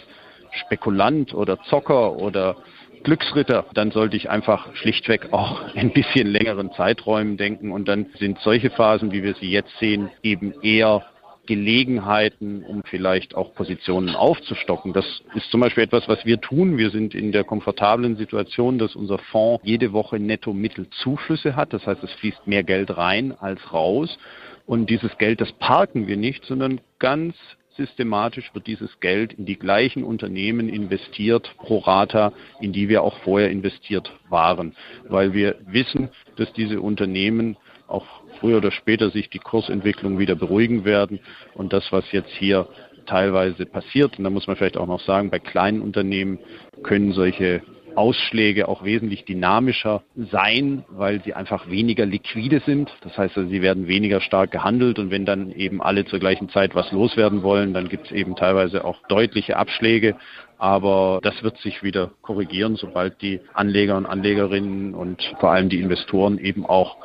Spekulant 0.51 1.33
oder 1.33 1.59
Zocker 1.63 2.17
oder 2.17 2.57
Glücksritter, 3.03 3.65
dann 3.73 3.89
sollte 3.89 4.17
ich 4.17 4.29
einfach 4.29 4.75
schlichtweg 4.75 5.33
auch 5.33 5.63
ein 5.75 5.93
bisschen 5.93 6.27
längeren 6.27 6.71
Zeiträumen 6.73 7.35
denken 7.35 7.71
und 7.71 7.87
dann 7.87 8.05
sind 8.19 8.37
solche 8.41 8.69
Phasen, 8.69 9.11
wie 9.11 9.23
wir 9.23 9.33
sie 9.33 9.49
jetzt 9.49 9.75
sehen, 9.79 10.11
eben 10.21 10.53
eher 10.61 11.03
Gelegenheiten, 11.49 12.63
um 12.63 12.83
vielleicht 12.83 13.33
auch 13.33 13.55
Positionen 13.55 14.13
aufzustocken. 14.13 14.93
Das 14.93 15.23
ist 15.33 15.49
zum 15.49 15.61
Beispiel 15.61 15.83
etwas, 15.83 16.07
was 16.07 16.23
wir 16.23 16.39
tun. 16.39 16.77
Wir 16.77 16.91
sind 16.91 17.15
in 17.15 17.31
der 17.31 17.43
komfortablen 17.43 18.17
Situation, 18.17 18.77
dass 18.77 18.95
unser 18.95 19.17
Fonds 19.17 19.63
jede 19.65 19.91
Woche 19.91 20.19
netto 20.19 20.53
Mittelzuflüsse 20.53 21.55
hat. 21.55 21.73
Das 21.73 21.87
heißt, 21.87 22.03
es 22.03 22.11
fließt 22.13 22.45
mehr 22.45 22.61
Geld 22.61 22.95
rein 22.95 23.31
als 23.31 23.73
raus. 23.73 24.19
Und 24.67 24.91
dieses 24.91 25.17
Geld, 25.17 25.41
das 25.41 25.51
parken 25.53 26.05
wir 26.05 26.17
nicht, 26.17 26.45
sondern 26.45 26.81
ganz 26.99 27.35
systematisch 27.77 28.53
wird 28.53 28.67
dieses 28.67 28.99
Geld 28.99 29.33
in 29.33 29.47
die 29.47 29.57
gleichen 29.57 30.03
Unternehmen 30.03 30.69
investiert, 30.69 31.49
pro 31.57 31.79
rata, 31.79 32.31
in 32.61 32.73
die 32.73 32.89
wir 32.89 33.01
auch 33.01 33.17
vorher 33.23 33.49
investiert 33.49 34.11
waren, 34.29 34.75
weil 35.07 35.33
wir 35.33 35.55
wissen, 35.65 36.09
dass 36.35 36.53
diese 36.53 36.79
Unternehmen 36.79 37.57
auch 37.89 38.05
früher 38.39 38.57
oder 38.57 38.71
später 38.71 39.09
sich 39.09 39.29
die 39.29 39.39
Kursentwicklung 39.39 40.19
wieder 40.19 40.35
beruhigen 40.35 40.85
werden. 40.85 41.19
Und 41.53 41.73
das, 41.73 41.91
was 41.91 42.11
jetzt 42.11 42.31
hier 42.31 42.67
teilweise 43.05 43.65
passiert, 43.65 44.17
und 44.17 44.23
da 44.23 44.29
muss 44.29 44.47
man 44.47 44.55
vielleicht 44.55 44.77
auch 44.77 44.87
noch 44.87 45.01
sagen, 45.01 45.29
bei 45.29 45.39
kleinen 45.39 45.81
Unternehmen 45.81 46.39
können 46.83 47.11
solche 47.11 47.61
Ausschläge 47.95 48.67
auch 48.67 48.83
wesentlich 48.83 49.25
dynamischer 49.25 50.03
sein, 50.15 50.85
weil 50.89 51.21
sie 51.23 51.33
einfach 51.33 51.69
weniger 51.69 52.05
liquide 52.05 52.61
sind. 52.65 52.89
Das 53.01 53.17
heißt, 53.17 53.37
also, 53.37 53.49
sie 53.49 53.61
werden 53.61 53.87
weniger 53.87 54.21
stark 54.21 54.51
gehandelt 54.51 54.99
und 54.99 55.11
wenn 55.11 55.25
dann 55.25 55.51
eben 55.51 55.81
alle 55.81 56.05
zur 56.05 56.19
gleichen 56.19 56.49
Zeit 56.49 56.75
was 56.75 56.91
loswerden 56.91 57.43
wollen, 57.43 57.73
dann 57.73 57.89
gibt 57.89 58.05
es 58.05 58.11
eben 58.11 58.35
teilweise 58.35 58.85
auch 58.85 59.05
deutliche 59.07 59.57
Abschläge. 59.57 60.15
Aber 60.57 61.19
das 61.23 61.41
wird 61.41 61.57
sich 61.57 61.83
wieder 61.83 62.11
korrigieren, 62.21 62.75
sobald 62.75 63.21
die 63.21 63.39
Anleger 63.53 63.97
und 63.97 64.05
Anlegerinnen 64.05 64.93
und 64.93 65.21
vor 65.39 65.51
allem 65.51 65.69
die 65.69 65.79
Investoren 65.79 66.37
eben 66.37 66.65
auch 66.65 66.97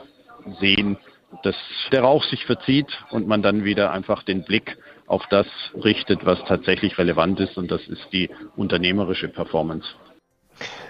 sehen, 0.61 0.97
dass 1.43 1.57
der 1.91 2.03
Rauch 2.03 2.25
sich 2.25 2.45
verzieht 2.47 2.87
und 3.11 3.27
man 3.27 3.43
dann 3.43 3.65
wieder 3.65 3.91
einfach 3.91 4.23
den 4.23 4.45
Blick 4.45 4.77
auf 5.07 5.23
das 5.31 5.47
richtet, 5.75 6.25
was 6.25 6.39
tatsächlich 6.47 6.97
relevant 6.99 7.41
ist 7.41 7.57
und 7.59 7.71
das 7.71 7.87
ist 7.89 8.07
die 8.13 8.31
unternehmerische 8.57 9.29
Performance. 9.29 9.87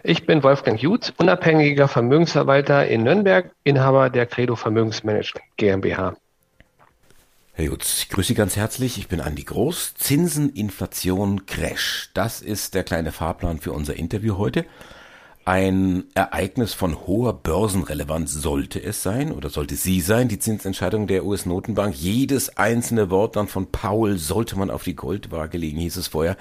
Ich 0.02 0.26
bin 0.26 0.42
Wolfgang 0.42 0.80
Jutz, 0.80 1.12
unabhängiger 1.16 1.88
Vermögensverwalter 1.88 2.86
in 2.86 3.02
Nürnberg, 3.02 3.50
Inhaber 3.64 4.10
der 4.10 4.26
Credo 4.26 4.56
Vermögensmanagement 4.56 5.44
GmbH. 5.56 6.16
Herr 7.56 7.64
Jutz, 7.66 8.02
ich 8.02 8.08
grüße 8.08 8.28
Sie 8.28 8.34
ganz 8.34 8.56
herzlich. 8.56 8.98
Ich 8.98 9.06
bin 9.06 9.20
Andi 9.20 9.44
Groß. 9.44 9.94
Zinsen, 9.94 10.50
Inflation, 10.50 11.46
Crash. 11.46 12.10
Das 12.12 12.42
ist 12.42 12.74
der 12.74 12.82
kleine 12.82 13.12
Fahrplan 13.12 13.60
für 13.60 13.72
unser 13.72 13.94
Interview 13.94 14.38
heute. 14.38 14.66
Ein 15.46 16.04
Ereignis 16.14 16.72
von 16.72 17.06
hoher 17.06 17.34
Börsenrelevanz 17.34 18.32
sollte 18.32 18.82
es 18.82 19.02
sein 19.02 19.30
oder 19.30 19.50
sollte 19.50 19.76
sie 19.76 20.00
sein, 20.00 20.28
die 20.28 20.38
Zinsentscheidung 20.38 21.06
der 21.06 21.26
US-Notenbank. 21.26 21.94
Jedes 21.94 22.56
einzelne 22.56 23.10
Wort 23.10 23.36
dann 23.36 23.46
von 23.46 23.70
Paul 23.70 24.16
sollte 24.16 24.56
man 24.56 24.70
auf 24.70 24.84
die 24.84 24.96
Goldwaage 24.96 25.58
legen, 25.58 25.80
hieß 25.80 25.98
es 25.98 26.08
vorher, 26.08 26.38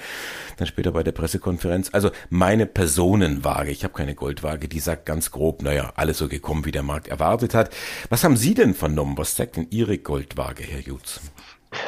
dann 0.55 0.67
später 0.67 0.93
bei 0.93 1.03
der 1.03 1.12
Pressekonferenz. 1.12 1.89
Also 1.91 2.12
meine 2.29 2.65
Personenwaage, 2.65 3.72
ich 3.72 3.83
habe 3.83 3.93
keine 3.93 4.15
Goldwaage, 4.15 4.69
die 4.69 4.79
sagt 4.79 5.05
ganz 5.05 5.31
grob, 5.31 5.63
naja, 5.63 5.91
alles 5.98 6.17
so 6.17 6.29
gekommen, 6.29 6.63
wie 6.63 6.72
der 6.72 6.83
Markt 6.83 7.10
erwartet 7.10 7.53
hat. 7.53 7.72
Was 8.07 8.24
haben 8.24 8.38
Sie 8.38 8.53
denn 8.53 8.74
vernommen? 8.74 9.17
Was 9.17 9.36
sagt 9.36 9.57
denn 9.57 9.67
Ihre 9.69 9.98
Goldwaage, 9.98 10.63
Herr 10.63 10.79
Jutz? 10.79 11.19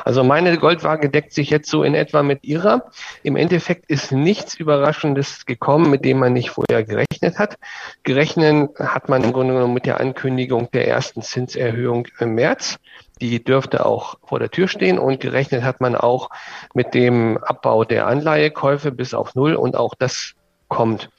Also 0.04 0.24
meine 0.24 0.58
Goldwaage 0.58 1.10
deckt 1.10 1.34
sich 1.34 1.50
jetzt 1.50 1.70
so 1.70 1.84
in 1.84 1.96
etwa 1.96 2.24
mit 2.24 2.44
ihrer. 2.44 2.92
Im 3.24 3.36
Endeffekt 3.36 3.90
ist 3.90 4.12
nichts 4.12 4.56
Überraschendes 4.56 5.46
gekommen, 5.46 5.90
mit 5.90 6.06
dem 6.06 6.20
man 6.20 6.34
nicht 6.34 6.50
vorher 6.50 6.84
gerechnet 6.84 7.40
hat. 7.40 7.58
Gerechnet 8.04 8.72
hat 8.80 9.10
man 9.10 9.24
im 9.24 9.34
Grunde 9.34 9.54
genommen 9.54 9.74
mit 9.74 9.86
der 9.86 10.00
Ankündigung 10.00 10.70
der 10.72 10.88
ersten 10.88 11.22
Zinserhöhung 11.22 12.08
im 12.20 12.36
März. 12.36 12.78
Die 13.22 13.44
dürfte 13.44 13.86
auch 13.86 14.16
vor 14.26 14.40
der 14.40 14.52
Tür 14.52 14.68
stehen 14.68 15.00
und 15.00 15.22
gerechnet 15.22 15.64
hat 15.64 15.80
man 15.82 15.96
auch 15.96 16.30
mit 16.74 16.94
dem 16.94 17.38
Abbau 17.38 17.86
der 17.86 18.08
Anleihekäufe 18.08 18.92
bis 18.92 19.14
auf 19.14 19.36
Null 19.36 19.56
und 19.56 19.76
auch 19.76 19.94
das 19.98 20.34
kommt. 20.68 21.10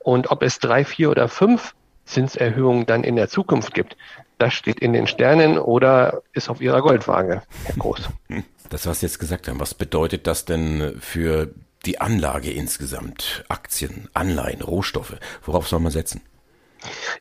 Und 0.00 0.30
ob 0.30 0.42
es 0.42 0.58
drei, 0.58 0.84
vier 0.84 1.10
oder 1.10 1.28
fünf 1.28 1.74
Zinserhöhungen 2.04 2.86
dann 2.86 3.04
in 3.04 3.16
der 3.16 3.28
Zukunft 3.28 3.74
gibt, 3.74 3.96
das 4.38 4.54
steht 4.54 4.80
in 4.80 4.92
den 4.92 5.06
Sternen 5.06 5.58
oder 5.58 6.22
ist 6.32 6.48
auf 6.48 6.60
Ihrer 6.60 6.82
Goldwaage, 6.82 7.42
Herr 7.64 7.76
Groß. 7.76 8.08
Das, 8.70 8.86
was 8.86 9.00
Sie 9.00 9.06
jetzt 9.06 9.18
gesagt 9.18 9.46
haben, 9.46 9.60
was 9.60 9.74
bedeutet 9.74 10.26
das 10.26 10.46
denn 10.46 10.96
für 10.98 11.50
die 11.84 12.00
Anlage 12.00 12.50
insgesamt? 12.50 13.44
Aktien, 13.48 14.08
Anleihen, 14.14 14.62
Rohstoffe, 14.62 15.16
worauf 15.44 15.68
soll 15.68 15.80
man 15.80 15.92
setzen? 15.92 16.22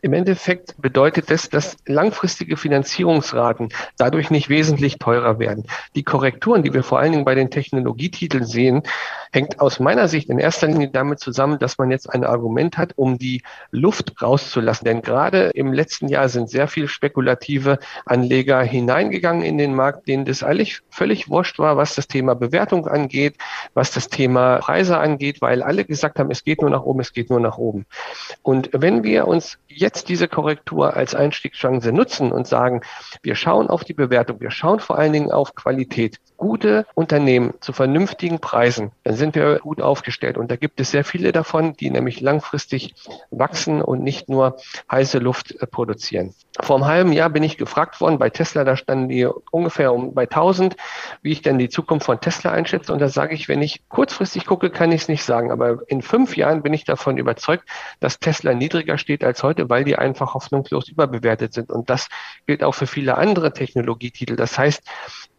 Im 0.02 0.14
Endeffekt 0.14 0.76
bedeutet 0.82 1.30
das, 1.30 1.50
dass 1.50 1.78
langfristige 1.86 2.58
Finanzierungsraten 2.58 3.70
dadurch 3.98 4.30
nicht 4.30 4.50
wesentlich 4.50 4.98
teurer 4.98 5.40
werden. 5.40 5.66
Die 5.96 6.04
Korrekturen, 6.04 6.64
die 6.64 6.74
wir 6.74 6.84
vor 6.84 7.00
allen 7.00 7.12
Dingen 7.12 7.26
bei 7.26 7.36
den 7.36 7.50
Technologietiteln 7.50 8.46
sehen, 8.46 8.84
hängt 9.32 9.60
aus 9.60 9.80
meiner 9.80 10.08
Sicht 10.08 10.30
in 10.30 10.40
erster 10.40 10.68
Linie 10.68 10.90
damit 10.90 11.20
zusammen, 11.20 11.58
dass 11.60 11.78
man 11.78 11.90
jetzt 11.92 12.10
ein 12.14 12.24
Argument 12.24 12.78
hat, 12.78 12.94
um 12.96 13.18
die 13.18 13.42
Luft 13.72 14.22
rauszulassen. 14.22 14.86
Denn 14.86 15.02
gerade 15.02 15.50
im 15.56 15.74
letzten 15.74 16.08
Jahr 16.08 16.30
sind 16.30 16.50
sehr 16.50 16.68
viele 16.68 16.88
spekulative 16.88 17.80
Anleger 18.06 18.62
hineingegangen 18.62 19.44
in 19.44 19.58
den 19.58 19.74
Markt, 19.74 20.08
denen 20.08 20.26
das 20.26 20.44
eigentlich 20.44 20.82
völlig 20.90 21.30
wurscht 21.30 21.60
war, 21.60 21.78
was 21.78 21.96
das 21.96 22.08
Thema 22.08 22.36
Bewertung 22.36 22.88
angeht, 22.88 23.36
was 23.74 23.92
das 23.92 24.08
Thema 24.08 24.58
Preise 24.58 24.98
angeht, 24.98 25.42
weil 25.42 25.64
alle 25.64 25.86
gesagt 25.86 26.20
haben, 26.20 26.30
es 26.30 26.44
geht 26.44 26.62
nur 26.62 26.70
nach 26.70 26.84
oben, 26.84 27.00
es 27.00 27.14
geht 27.14 27.30
nur 27.30 27.40
nach 27.40 27.58
oben. 27.58 27.86
Und 28.44 28.70
wenn 28.74 29.04
wir 29.04 29.28
jetzt 29.68 30.10
diese 30.10 30.28
Korrektur 30.28 30.96
als 30.96 31.16
Einstiegschance 31.16 31.92
nutzen 31.92 32.32
und 32.32 32.48
sagen, 32.48 32.82
wir 33.22 33.36
schauen 33.36 33.70
auf 33.70 33.84
die 33.84 33.94
Bewertung, 33.94 34.40
wir 34.40 34.52
schauen 34.52 34.80
vor 34.80 34.98
allen 34.98 35.14
Dingen 35.14 35.32
auf 35.32 35.56
Qualität, 35.56 36.20
gute 36.38 36.86
Unternehmen 36.94 37.54
zu 37.62 37.74
vernünftigen 37.74 38.40
Preisen, 38.40 38.92
dann 39.04 39.16
sind 39.16 39.36
wir 39.36 39.60
gut 39.60 39.82
aufgestellt. 39.82 40.38
Und 40.38 40.52
da 40.52 40.58
gibt 40.58 40.80
es 40.80 40.92
sehr 40.92 41.06
viele 41.06 41.32
davon, 41.32 41.74
die 41.74 41.90
nämlich 41.90 42.20
langfristig 42.20 42.96
wachsen 43.32 43.82
und 43.82 44.04
nicht 44.04 44.30
nur 44.30 44.58
heiße 44.92 45.20
Luft 45.20 45.52
äh, 45.52 45.68
produzieren. 45.68 46.34
Vor 46.60 46.76
einem 46.76 46.86
halben 46.86 47.14
Jahr 47.14 47.30
bin 47.30 47.44
ich 47.44 47.58
gefragt 47.58 48.02
worden 48.02 48.20
bei 48.20 48.30
Tesla, 48.30 48.64
da 48.64 48.76
standen 48.76 49.10
die 49.10 49.26
ungefähr 49.52 49.94
um 49.94 50.14
bei 50.14 50.24
1000, 50.24 50.76
wie 51.22 51.32
ich 51.32 51.42
denn 51.42 51.58
die 51.58 51.70
Zukunft 51.70 52.06
von 52.06 52.20
Tesla 52.20 52.52
einschätze. 52.52 52.94
Und 52.94 53.00
da 53.00 53.10
sage 53.10 53.34
ich, 53.34 53.48
wenn 53.48 53.62
ich 53.62 53.88
kurzfristig 53.90 54.46
gucke, 54.46 54.70
kann 54.70 54.92
ich 54.92 55.04
es 55.04 55.08
nicht 55.08 55.24
sagen. 55.24 55.52
Aber 55.52 55.80
in 55.88 56.02
fünf 56.02 56.38
Jahren 56.38 56.62
bin 56.62 56.74
ich 56.74 56.84
davon 56.84 57.18
überzeugt, 57.18 57.68
dass 58.00 58.20
Tesla 58.20 58.54
niedriger 58.54 58.98
steht 58.98 59.24
als 59.24 59.43
heute, 59.44 59.70
weil 59.70 59.84
die 59.84 59.98
einfach 59.98 60.34
hoffnungslos 60.34 60.90
überbewertet 60.90 61.54
sind. 61.54 61.72
Und 61.72 61.90
das 61.90 62.08
gilt 62.48 62.64
auch 62.64 62.74
für 62.74 62.88
viele 62.88 63.18
andere 63.18 63.54
Technologietitel. 63.54 64.36
Das 64.36 64.58
heißt, 64.58 64.82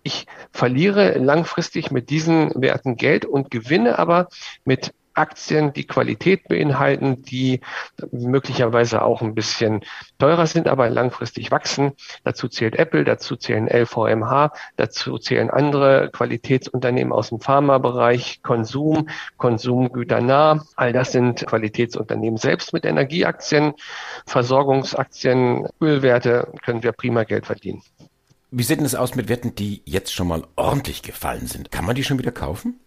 ich 0.03 0.27
verliere 0.53 1.19
langfristig 1.19 1.91
mit 1.91 2.11
diesen 2.11 2.53
Werten 2.55 2.97
Geld 2.97 3.25
und 3.25 3.51
gewinne 3.51 3.99
aber 3.99 4.29
mit 4.65 4.93
Aktien, 5.15 5.73
die 5.73 5.87
Qualität 5.87 6.49
beinhalten, 6.49 7.23
die 7.23 7.61
möglicherweise 8.13 9.03
auch 9.03 9.23
ein 9.23 9.35
bisschen 9.35 9.81
teurer 10.19 10.47
sind, 10.47 10.69
aber 10.69 10.91
langfristig 10.91 11.51
wachsen. 11.51 11.93
Dazu 12.25 12.49
zählt 12.49 12.77
Apple, 12.77 13.05
dazu 13.05 13.37
zählen 13.37 13.69
LVMH, 13.69 14.53
dazu 14.77 15.19
zählen 15.19 15.51
andere 15.51 16.11
Qualitätsunternehmen 16.13 17.13
aus 17.13 17.31
dem 17.31 17.41
Pharmabereich, 17.41 18.43
Konsum, 18.43 19.09
Konsumgüternah. 19.37 20.65
All 20.77 20.93
das 20.93 21.13
sind 21.13 21.47
Qualitätsunternehmen. 21.47 22.37
Selbst 22.37 22.73
mit 22.73 22.85
Energieaktien, 22.85 23.75
Versorgungsaktien, 24.27 25.67
Ölwerte 25.81 26.53
können 26.63 26.83
wir 26.83 26.93
prima 26.93 27.25
Geld 27.25 27.47
verdienen. 27.47 27.83
Wie 28.51 28.63
sieht 28.63 28.79
denn 28.79 28.87
es 28.87 28.95
aus 28.95 29.17
mit 29.17 29.29
Werten, 29.29 29.57
die 29.57 29.83
jetzt 29.85 30.15
schon 30.15 30.29
mal 30.29 30.45
ordentlich 30.55 31.03
gefallen 31.03 31.49
sind? 31.49 31.73
Kann 31.73 31.85
man 31.85 31.97
die 31.97 32.05
schon 32.05 32.19
wieder 32.19 32.31
kaufen? 32.31 32.79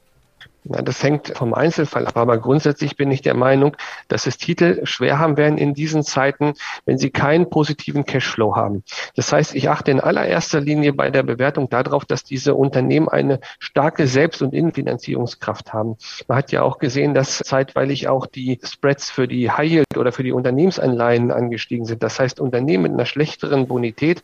Ja, 0.69 0.81
das 0.81 1.01
hängt 1.03 1.29
vom 1.29 1.53
Einzelfall 1.53 2.07
ab, 2.07 2.17
aber 2.17 2.38
grundsätzlich 2.38 2.97
bin 2.97 3.12
ich 3.12 3.21
der 3.21 3.36
Meinung, 3.36 3.77
dass 4.07 4.27
es 4.27 4.38
Titel 4.38 4.86
schwer 4.86 5.19
haben 5.19 5.38
werden 5.38 5.57
in 5.57 5.74
diesen 5.74 6.03
Zeiten, 6.03 6.53
wenn 6.86 6.97
sie 6.97 7.09
keinen 7.09 7.50
positiven 7.50 8.05
Cashflow 8.05 8.55
haben. 8.55 8.83
Das 9.15 9.31
heißt, 9.31 9.55
ich 9.55 9.69
achte 9.69 9.91
in 9.91 10.00
allererster 10.00 10.59
Linie 10.59 10.93
bei 10.93 11.09
der 11.09 11.24
Bewertung 11.24 11.69
darauf, 11.69 12.05
dass 12.05 12.24
diese 12.24 12.55
Unternehmen 12.55 13.07
eine 13.07 13.39
starke 13.59 14.07
Selbst- 14.07 14.41
und 14.41 14.53
Innenfinanzierungskraft 14.53 15.74
haben. 15.74 15.97
Man 16.27 16.38
hat 16.38 16.51
ja 16.51 16.63
auch 16.63 16.79
gesehen, 16.79 17.13
dass 17.13 17.38
zeitweilig 17.39 18.07
auch 18.07 18.25
die 18.25 18.59
Spreads 18.63 19.09
für 19.09 19.27
die 19.27 19.50
High 19.50 19.71
Yield 19.71 19.97
oder 19.97 20.12
für 20.12 20.24
die 20.24 20.31
Unternehmensanleihen 20.31 21.31
angestiegen 21.31 21.86
sind. 21.86 22.03
Das 22.03 22.19
heißt, 22.19 22.39
Unternehmen 22.39 22.83
mit 22.83 22.93
einer 22.93 23.05
schlechteren 23.05 23.67
Bonität 23.67 24.24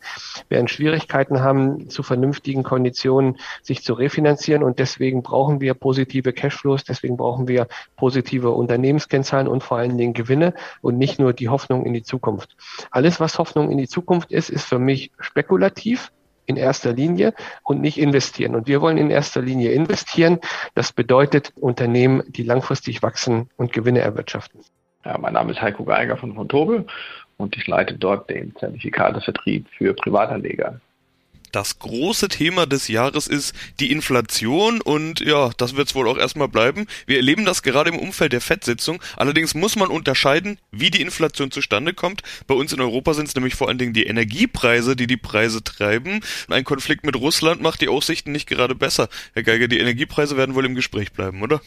werden 0.50 0.67
Schwierigkeiten 0.67 1.41
haben, 1.41 1.89
zu 1.89 2.03
vernünftigen 2.03 2.63
Konditionen 2.63 3.38
sich 3.62 3.83
zu 3.83 3.93
refinanzieren 3.93 4.63
und 4.63 4.79
deswegen 4.79 5.23
brauchen 5.23 5.62
wir 5.62 5.73
positive 5.73 6.32
Cashflows. 6.33 6.83
Deswegen 6.83 7.17
brauchen 7.17 7.47
wir 7.47 7.67
positive 7.95 8.51
Unternehmenskennzahlen 8.51 9.47
und 9.47 9.63
vor 9.63 9.77
allen 9.77 9.97
Dingen 9.97 10.13
Gewinne 10.13 10.53
und 10.81 10.97
nicht 10.97 11.19
nur 11.19 11.33
die 11.33 11.49
Hoffnung 11.49 11.85
in 11.85 11.93
die 11.93 12.03
Zukunft. 12.03 12.55
Alles, 12.91 13.19
was 13.19 13.39
Hoffnung 13.39 13.71
in 13.71 13.77
die 13.77 13.87
Zukunft 13.87 14.31
ist, 14.31 14.49
ist 14.49 14.65
für 14.65 14.79
mich 14.79 15.11
spekulativ 15.19 16.11
in 16.45 16.57
erster 16.57 16.93
Linie 16.93 17.33
und 17.63 17.81
nicht 17.81 17.97
investieren. 17.97 18.55
Und 18.55 18.67
wir 18.67 18.81
wollen 18.81 18.97
in 18.97 19.09
erster 19.09 19.41
Linie 19.41 19.71
investieren. 19.71 20.39
Das 20.75 20.91
bedeutet 20.91 21.53
Unternehmen, 21.55 22.23
die 22.27 22.43
langfristig 22.43 23.01
wachsen 23.01 23.49
und 23.55 23.71
Gewinne 23.71 23.99
erwirtschaften. 23.99 24.61
Ja, 25.05 25.17
mein 25.17 25.33
Name 25.33 25.51
ist 25.51 25.61
Heiko 25.61 25.83
Geiger 25.83 26.17
von 26.17 26.33
von 26.33 26.47
Tobel 26.47 26.85
und 27.37 27.57
ich 27.57 27.67
leite 27.67 27.95
dort 27.95 28.29
den 28.29 28.55
Zertifikatevertrieb 28.55 29.67
für 29.77 29.93
Privatanleger 29.93 30.79
das 31.53 31.79
große 31.79 32.27
Thema 32.29 32.65
des 32.65 32.88
Jahres 32.88 33.27
ist 33.27 33.53
die 33.79 33.91
Inflation 33.91 34.81
und 34.81 35.22
ja, 35.22 35.51
das 35.57 35.75
wird 35.75 35.88
es 35.88 35.95
wohl 35.95 36.07
auch 36.07 36.17
erstmal 36.17 36.48
bleiben. 36.48 36.88
Wir 37.05 37.17
erleben 37.17 37.45
das 37.45 37.62
gerade 37.62 37.91
im 37.91 38.00
Umfeld 38.00 38.33
der 38.33 38.41
FED-Sitzung. 38.41 39.01
Allerdings 39.15 39.53
muss 39.53 39.75
man 39.75 39.89
unterscheiden, 39.89 40.57
wie 40.72 40.89
die 40.89 41.01
Inflation 41.01 41.51
zustande 41.51 41.93
kommt. 41.93 42.24
Bei 42.48 42.55
uns 42.55 42.74
in 42.74 42.81
Europa 42.81 43.13
sind 43.13 43.27
es 43.27 43.36
nämlich 43.36 43.55
vor 43.55 43.69
allen 43.69 43.77
Dingen 43.77 43.93
die 43.93 44.05
Energiepreise, 44.05 44.95
die 44.95 45.07
die 45.07 45.17
Preise 45.17 45.63
treiben. 45.63 46.22
Ein 46.50 46.63
Konflikt 46.63 47.05
mit 47.05 47.15
Russland 47.15 47.62
macht 47.62 47.81
die 47.81 47.88
Aussichten 47.88 48.31
nicht 48.31 48.50
gerade 48.50 48.74
besser. 48.74 49.07
Herr 49.33 49.43
Geiger, 49.43 49.67
die 49.67 49.79
Energiepreise 49.79 50.36
werden 50.36 50.55
wohl 50.55 50.65
im 50.65 50.75
Gespräch 50.75 51.12
bleiben, 51.12 51.43
oder? 51.43 51.62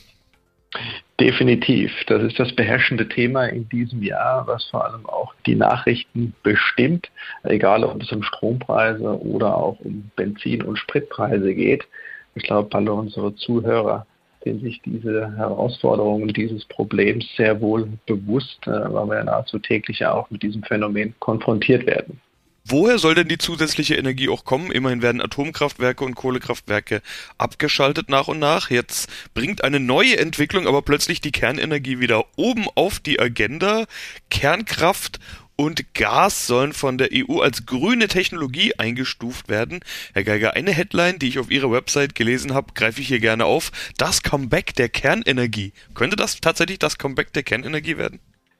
Definitiv. 1.18 1.92
Das 2.06 2.23
ist 2.23 2.38
das 2.38 2.54
beherrschende 2.54 3.08
Thema 3.08 3.46
in 3.46 3.68
diesem 3.70 4.02
Jahr, 4.02 4.46
was 4.46 4.64
vor 4.66 4.85
allem 4.85 5.06
auch 5.06 5.35
die 5.46 5.54
Nachrichten 5.54 6.35
bestimmt, 6.42 7.11
egal 7.44 7.85
ob 7.85 8.02
es 8.02 8.12
um 8.12 8.23
Strompreise 8.23 9.18
oder 9.23 9.56
auch 9.56 9.80
um 9.80 10.11
Benzin- 10.16 10.62
und 10.62 10.76
Spritpreise 10.76 11.54
geht. 11.54 11.87
Ich 12.35 12.42
glaube, 12.42 12.76
alle 12.76 12.92
unsere 12.92 13.35
Zuhörer 13.35 14.06
sind 14.44 14.62
sich 14.62 14.80
diese 14.85 15.35
Herausforderungen 15.37 16.28
dieses 16.28 16.64
Problems 16.66 17.26
sehr 17.37 17.61
wohl 17.61 17.88
bewusst, 18.06 18.64
äh, 18.66 18.92
weil 18.92 19.08
wir 19.08 19.25
nahezu 19.25 19.58
täglich 19.58 20.04
auch 20.04 20.30
mit 20.30 20.42
diesem 20.42 20.62
Phänomen 20.62 21.14
konfrontiert 21.18 21.87
werden. 21.87 22.20
Woher 22.68 22.99
soll 22.99 23.14
denn 23.14 23.28
die 23.28 23.38
zusätzliche 23.38 23.94
Energie 23.94 24.28
auch 24.28 24.44
kommen? 24.44 24.73
Immerhin 24.73 25.00
werden 25.00 25.20
Atomkraftwerke 25.20 26.04
und 26.04 26.16
Kohlekraftwerke 26.16 27.00
abgeschaltet 27.38 28.08
nach 28.08 28.26
und 28.26 28.40
nach. 28.40 28.70
Jetzt 28.70 29.08
bringt 29.35 29.62
eine 29.62 29.78
neue 29.78 30.18
Entwicklung 30.18 30.66
aber 30.66 30.82
plötzlich 30.82 31.20
die 31.20 31.30
Kernenergie 31.30 32.00
wieder 32.00 32.25
oben 32.35 32.66
auf 32.75 32.99
die 32.99 33.20
Agenda. 33.20 33.87
Kernkraft 34.30 35.20
und 35.54 35.94
Gas 35.94 36.49
sollen 36.49 36.73
von 36.73 36.99
der 36.99 37.11
EU 37.12 37.38
als 37.38 37.66
grüne 37.66 38.08
Technologie 38.08 38.75
eingestuft 38.76 39.49
werden. 39.49 39.78
Herr 40.12 40.25
Geiger, 40.25 40.54
eine 40.54 40.73
Headline, 40.73 41.20
die 41.20 41.28
ich 41.28 41.38
auf 41.38 41.52
Ihrer 41.52 41.70
Website 41.70 42.16
gelesen 42.16 42.52
habe, 42.52 42.73
greife 42.75 43.00
ich 43.00 43.06
hier 43.06 43.20
gerne 43.20 43.44
auf. 43.44 43.70
Das 43.96 44.25
Comeback 44.25 44.75
der 44.75 44.88
Kernenergie. 44.88 45.73
Könnte 45.94 46.16
das 46.16 46.40
tatsächlich 46.40 46.80
das 46.80 46.99
Comeback 46.99 47.32
der 47.32 47.44
Kernenergie 47.44 47.96
werden? 47.96 48.18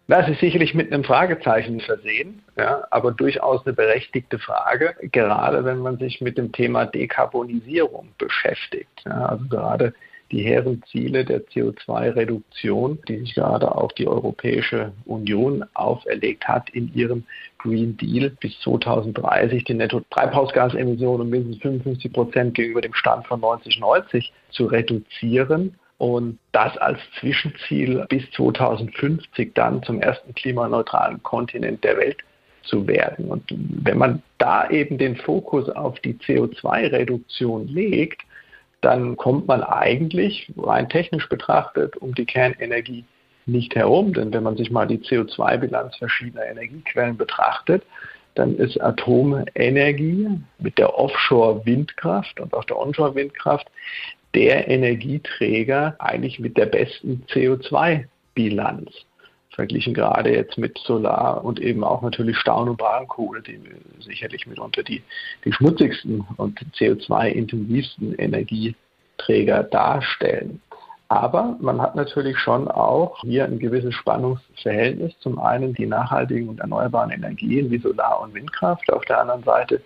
Das 0.09 0.29
ist 0.29 0.39
sicherlich 0.39 0.73
mit 0.73 0.93
einem 0.93 1.03
Fragezeichen 1.03 1.81
versehen, 1.81 2.43
ja, 2.57 2.87
aber 2.91 3.11
durchaus 3.11 3.67
eine 3.67 3.75
berechtigte 3.75 4.39
Frage, 4.39 4.95
gerade 5.11 5.65
wenn 5.65 5.79
man 5.79 5.99
sich 5.99 6.21
mit 6.21 6.39
dem 6.39 6.53
Thema 6.53 6.87
Dekarbonisierung 6.87 8.11
beschäftigt. 8.17 9.03
Ja, 9.05 9.27
also 9.27 9.47
gerade 9.49 9.95
die 10.31 10.43
hehren 10.43 10.83
Ziele 10.91 11.25
der 11.25 11.45
CO2-Reduktion, 11.47 12.99
die 13.09 13.19
sich 13.19 13.35
gerade 13.35 13.73
auch 13.75 13.93
die 13.93 14.07
Europäische 14.07 14.93
Union 15.05 15.65
auferlegt 15.75 16.47
hat 16.47 16.71
in 16.71 16.93
ihrem 16.95 17.25
Green 17.59 17.97
Deal 17.97 18.31
bis 18.41 18.59
2030 18.61 19.65
die 19.65 19.75
Netto-Treibhausgasemissionen 19.75 21.23
um 21.23 21.31
mindestens 21.31 21.63
55 21.63 22.13
Prozent 22.13 22.55
gegenüber 22.55 22.81
dem 22.81 22.95
Stand 22.95 23.27
von 23.27 23.43
1990 23.43 24.33
zu 24.51 24.67
reduzieren 24.67 25.77
und 25.99 26.39
das 26.53 26.77
als 26.77 26.99
Zwischenziel 27.19 28.05
bis 28.09 28.31
2050 28.33 29.55
dann 29.55 29.83
zum 29.83 30.01
ersten 30.01 30.35
klimaneutralen 30.35 31.23
Kontinent 31.23 31.85
der 31.85 31.97
Welt 31.97 32.19
zu 32.65 32.87
werden. 32.87 33.27
Und 33.27 33.45
wenn 33.49 33.99
man 33.99 34.23
da 34.39 34.69
eben 34.69 34.99
den 34.99 35.17
Fokus 35.17 35.69
auf 35.71 35.99
die 36.01 36.15
CO2-Reduktion 36.15 37.69
legt, 37.69 38.23
dann 38.83 39.17
kommt 39.17 39.47
man 39.47 39.63
eigentlich 39.63 40.53
rein 40.59 40.89
technisch 40.89 41.29
betrachtet 41.29 41.97
um 41.97 42.15
die 42.15 42.27
Kernenergie 42.27 43.05
nicht 43.47 43.75
herum. 43.75 44.13
Denn 44.13 44.33
wenn 44.33 44.43
man 44.43 44.57
sich 44.57 44.71
mal 44.71 44.87
die 44.87 44.99
CO2-Bilanz 44.99 45.97
verschiedener 45.97 46.47
Energiequellen 46.47 47.17
betrachtet, 47.17 47.83
dann 48.35 48.57
ist 48.57 48.81
Atomenergie 48.81 50.29
mit 50.59 50.77
der 50.77 50.97
Offshore-Windkraft 50.99 52.39
und 52.39 52.53
auch 52.53 52.65
der 52.65 52.79
Onshore-Windkraft 52.79 53.67
der 54.37 54.69
Energieträger 54.69 55.97
eigentlich 55.99 56.39
mit 56.39 56.57
der 56.59 56.67
besten 56.67 57.25
CO2-Bilanz. 57.31 58.91
Verglichen 59.51 59.95
gerade 59.95 60.35
jetzt 60.35 60.59
mit 60.59 60.77
Solar 60.77 61.43
und 61.43 61.59
eben 61.59 61.83
auch 61.83 62.03
natürlich 62.03 62.37
Staun- 62.37 62.69
und 62.69 62.77
Braunkohle, 62.77 63.41
die 63.41 63.59
sicherlich 64.01 64.47
mitunter 64.47 64.83
die, 64.83 65.03
die 65.47 65.53
schmutzigsten 65.55 66.27
und 66.37 66.61
CO2-intensivsten 66.75 68.15
Energieträger 68.19 69.63
darstellen. 69.63 70.61
Aber 71.09 71.57
man 71.61 71.81
hat 71.81 71.95
natürlich 71.95 72.37
schon 72.39 72.69
auch 72.69 73.19
hier 73.23 73.47
ein 73.47 73.59
gewisses 73.59 73.95
Spannungsverhältnis. 73.95 75.15
Zum 75.21 75.39
einen 75.39 75.73
die 75.73 75.87
nachhaltigen 75.87 76.51
und 76.51 76.61
erneuerbaren 76.61 77.11
Energien 77.11 77.71
wie 77.71 77.79
Solar- 77.79 78.21
und 78.21 78.35
Windkraft, 78.35 78.93
auf 78.93 79.05
der 79.07 79.21
anderen 79.21 79.45
Seite 79.45 79.81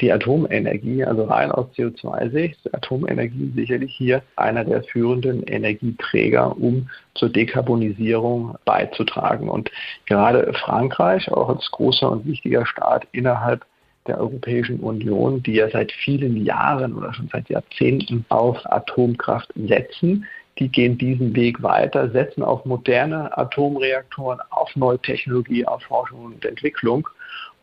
die 0.00 0.12
Atomenergie, 0.12 1.04
also 1.04 1.24
rein 1.24 1.52
aus 1.52 1.66
CO2-Sicht, 1.76 2.74
Atomenergie 2.74 3.52
sicherlich 3.54 3.94
hier 3.94 4.22
einer 4.36 4.64
der 4.64 4.82
führenden 4.82 5.42
Energieträger, 5.44 6.56
um 6.56 6.88
zur 7.14 7.28
Dekarbonisierung 7.28 8.56
beizutragen. 8.64 9.48
Und 9.48 9.70
gerade 10.06 10.52
Frankreich, 10.54 11.30
auch 11.30 11.48
als 11.48 11.70
großer 11.70 12.10
und 12.10 12.26
wichtiger 12.26 12.66
Staat 12.66 13.06
innerhalb 13.12 13.64
der 14.06 14.18
Europäischen 14.18 14.80
Union, 14.80 15.42
die 15.42 15.54
ja 15.54 15.70
seit 15.70 15.92
vielen 15.92 16.44
Jahren 16.44 16.94
oder 16.94 17.14
schon 17.14 17.28
seit 17.32 17.48
Jahrzehnten 17.48 18.24
auf 18.28 18.58
Atomkraft 18.64 19.50
setzen, 19.54 20.26
die 20.58 20.68
gehen 20.68 20.98
diesen 20.98 21.34
Weg 21.34 21.62
weiter, 21.62 22.10
setzen 22.10 22.42
auf 22.42 22.64
moderne 22.64 23.36
Atomreaktoren, 23.36 24.40
auf 24.50 24.74
neue 24.76 24.98
Technologie, 25.00 25.66
auf 25.66 25.82
Forschung 25.82 26.26
und 26.26 26.44
Entwicklung. 26.44 27.08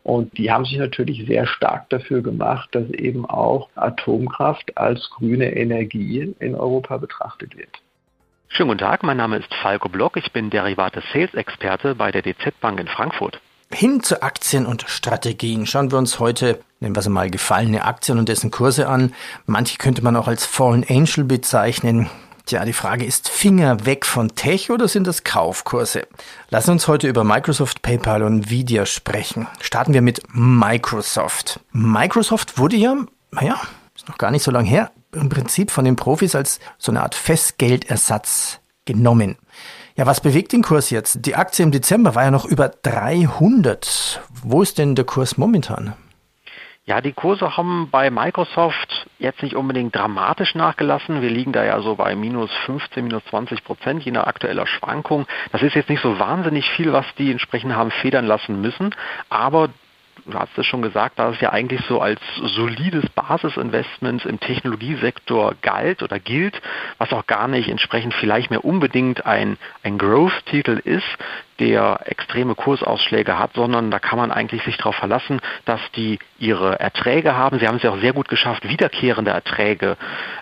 Und 0.04 0.36
die 0.36 0.50
haben 0.50 0.64
sich 0.64 0.78
natürlich 0.78 1.26
sehr 1.26 1.46
stark 1.46 1.88
dafür 1.90 2.22
gemacht, 2.22 2.68
dass 2.72 2.90
eben 2.90 3.24
auch 3.24 3.68
Atomkraft 3.76 4.76
als 4.76 5.08
grüne 5.10 5.54
Energie 5.54 6.34
in 6.40 6.54
Europa 6.54 6.96
betrachtet 6.96 7.56
wird. 7.56 7.70
Schönen 8.48 8.68
guten 8.68 8.80
Tag, 8.80 9.02
mein 9.02 9.16
Name 9.16 9.38
ist 9.38 9.54
Falco 9.62 9.88
Block, 9.88 10.16
ich 10.16 10.32
bin 10.32 10.50
Derivate-Sales-Experte 10.50 11.94
bei 11.94 12.10
der 12.10 12.22
DZ 12.22 12.60
Bank 12.60 12.80
in 12.80 12.88
Frankfurt. 12.88 13.40
Hin 13.72 14.02
zu 14.02 14.22
Aktien 14.22 14.66
und 14.66 14.84
Strategien. 14.86 15.66
Schauen 15.66 15.90
wir 15.90 15.96
uns 15.96 16.20
heute, 16.20 16.60
nennen 16.80 16.94
wir 16.94 17.00
sie 17.00 17.08
mal, 17.08 17.30
gefallene 17.30 17.86
Aktien 17.86 18.18
und 18.18 18.28
dessen 18.28 18.50
Kurse 18.50 18.88
an. 18.88 19.14
Manche 19.46 19.78
könnte 19.78 20.04
man 20.04 20.16
auch 20.16 20.28
als 20.28 20.44
Fallen 20.44 20.84
Angel 20.86 21.24
bezeichnen. 21.24 22.10
Tja, 22.44 22.64
die 22.64 22.72
Frage 22.72 23.04
ist, 23.04 23.28
Finger 23.28 23.86
weg 23.86 24.04
von 24.04 24.34
Tech 24.34 24.70
oder 24.70 24.88
sind 24.88 25.06
das 25.06 25.22
Kaufkurse? 25.22 26.08
Lassen 26.50 26.72
uns 26.72 26.88
heute 26.88 27.06
über 27.06 27.22
Microsoft, 27.22 27.82
PayPal 27.82 28.24
und 28.24 28.44
Nvidia 28.44 28.84
sprechen. 28.84 29.46
Starten 29.60 29.94
wir 29.94 30.02
mit 30.02 30.22
Microsoft. 30.32 31.60
Microsoft 31.70 32.58
wurde 32.58 32.76
ja, 32.76 32.96
naja, 33.30 33.60
ist 33.94 34.08
noch 34.08 34.18
gar 34.18 34.32
nicht 34.32 34.42
so 34.42 34.50
lange 34.50 34.68
her, 34.68 34.90
im 35.12 35.28
Prinzip 35.28 35.70
von 35.70 35.84
den 35.84 35.94
Profis 35.94 36.34
als 36.34 36.58
so 36.78 36.90
eine 36.90 37.02
Art 37.02 37.14
Festgeldersatz 37.14 38.58
genommen. 38.86 39.36
Ja, 39.94 40.06
was 40.06 40.20
bewegt 40.20 40.52
den 40.52 40.62
Kurs 40.62 40.90
jetzt? 40.90 41.18
Die 41.24 41.36
Aktie 41.36 41.62
im 41.62 41.70
Dezember 41.70 42.14
war 42.16 42.24
ja 42.24 42.30
noch 42.32 42.44
über 42.44 42.68
300. 42.68 44.20
Wo 44.42 44.62
ist 44.62 44.78
denn 44.78 44.96
der 44.96 45.04
Kurs 45.04 45.36
momentan? 45.36 45.94
Ja, 46.84 47.00
die 47.00 47.12
Kurse 47.12 47.56
haben 47.56 47.90
bei 47.92 48.10
Microsoft 48.10 49.06
jetzt 49.20 49.40
nicht 49.44 49.54
unbedingt 49.54 49.94
dramatisch 49.94 50.56
nachgelassen. 50.56 51.22
Wir 51.22 51.30
liegen 51.30 51.52
da 51.52 51.64
ja 51.64 51.80
so 51.80 51.94
bei 51.94 52.16
minus 52.16 52.50
15, 52.66 53.04
minus 53.04 53.24
20 53.26 53.62
Prozent 53.62 54.04
je 54.04 54.10
nach 54.10 54.26
aktueller 54.26 54.66
Schwankung. 54.66 55.26
Das 55.52 55.62
ist 55.62 55.76
jetzt 55.76 55.88
nicht 55.88 56.02
so 56.02 56.18
wahnsinnig 56.18 56.68
viel, 56.70 56.92
was 56.92 57.06
die 57.18 57.30
entsprechend 57.30 57.76
haben 57.76 57.92
federn 57.92 58.26
lassen 58.26 58.60
müssen. 58.60 58.92
Aber 59.28 59.68
du 60.26 60.36
hast 60.36 60.58
es 60.58 60.66
schon 60.66 60.82
gesagt, 60.82 61.20
da 61.20 61.30
es 61.30 61.40
ja 61.40 61.52
eigentlich 61.52 61.82
so 61.86 62.00
als 62.00 62.20
solides 62.36 63.08
Basisinvestment 63.10 64.26
im 64.26 64.40
Technologiesektor 64.40 65.54
galt 65.62 66.02
oder 66.02 66.18
gilt, 66.18 66.60
was 66.98 67.12
auch 67.12 67.26
gar 67.28 67.46
nicht 67.46 67.68
entsprechend 67.68 68.12
vielleicht 68.14 68.50
mehr 68.50 68.64
unbedingt 68.64 69.24
ein, 69.24 69.56
ein 69.84 69.98
Growth-Titel 69.98 70.80
ist, 70.84 71.06
der 71.62 72.00
extreme 72.06 72.56
Kursausschläge 72.56 73.38
hat, 73.38 73.52
sondern 73.54 73.92
da 73.92 74.00
kann 74.00 74.18
man 74.18 74.32
eigentlich 74.32 74.64
sich 74.64 74.76
darauf 74.78 74.96
verlassen, 74.96 75.40
dass 75.64 75.80
die 75.94 76.18
ihre 76.40 76.80
Erträge 76.80 77.36
haben. 77.36 77.60
Sie 77.60 77.68
haben 77.68 77.76
es 77.76 77.84
ja 77.84 77.90
auch 77.90 78.00
sehr 78.00 78.12
gut 78.12 78.28
geschafft, 78.28 78.68
wiederkehrende 78.68 79.30
Erträge 79.30 79.96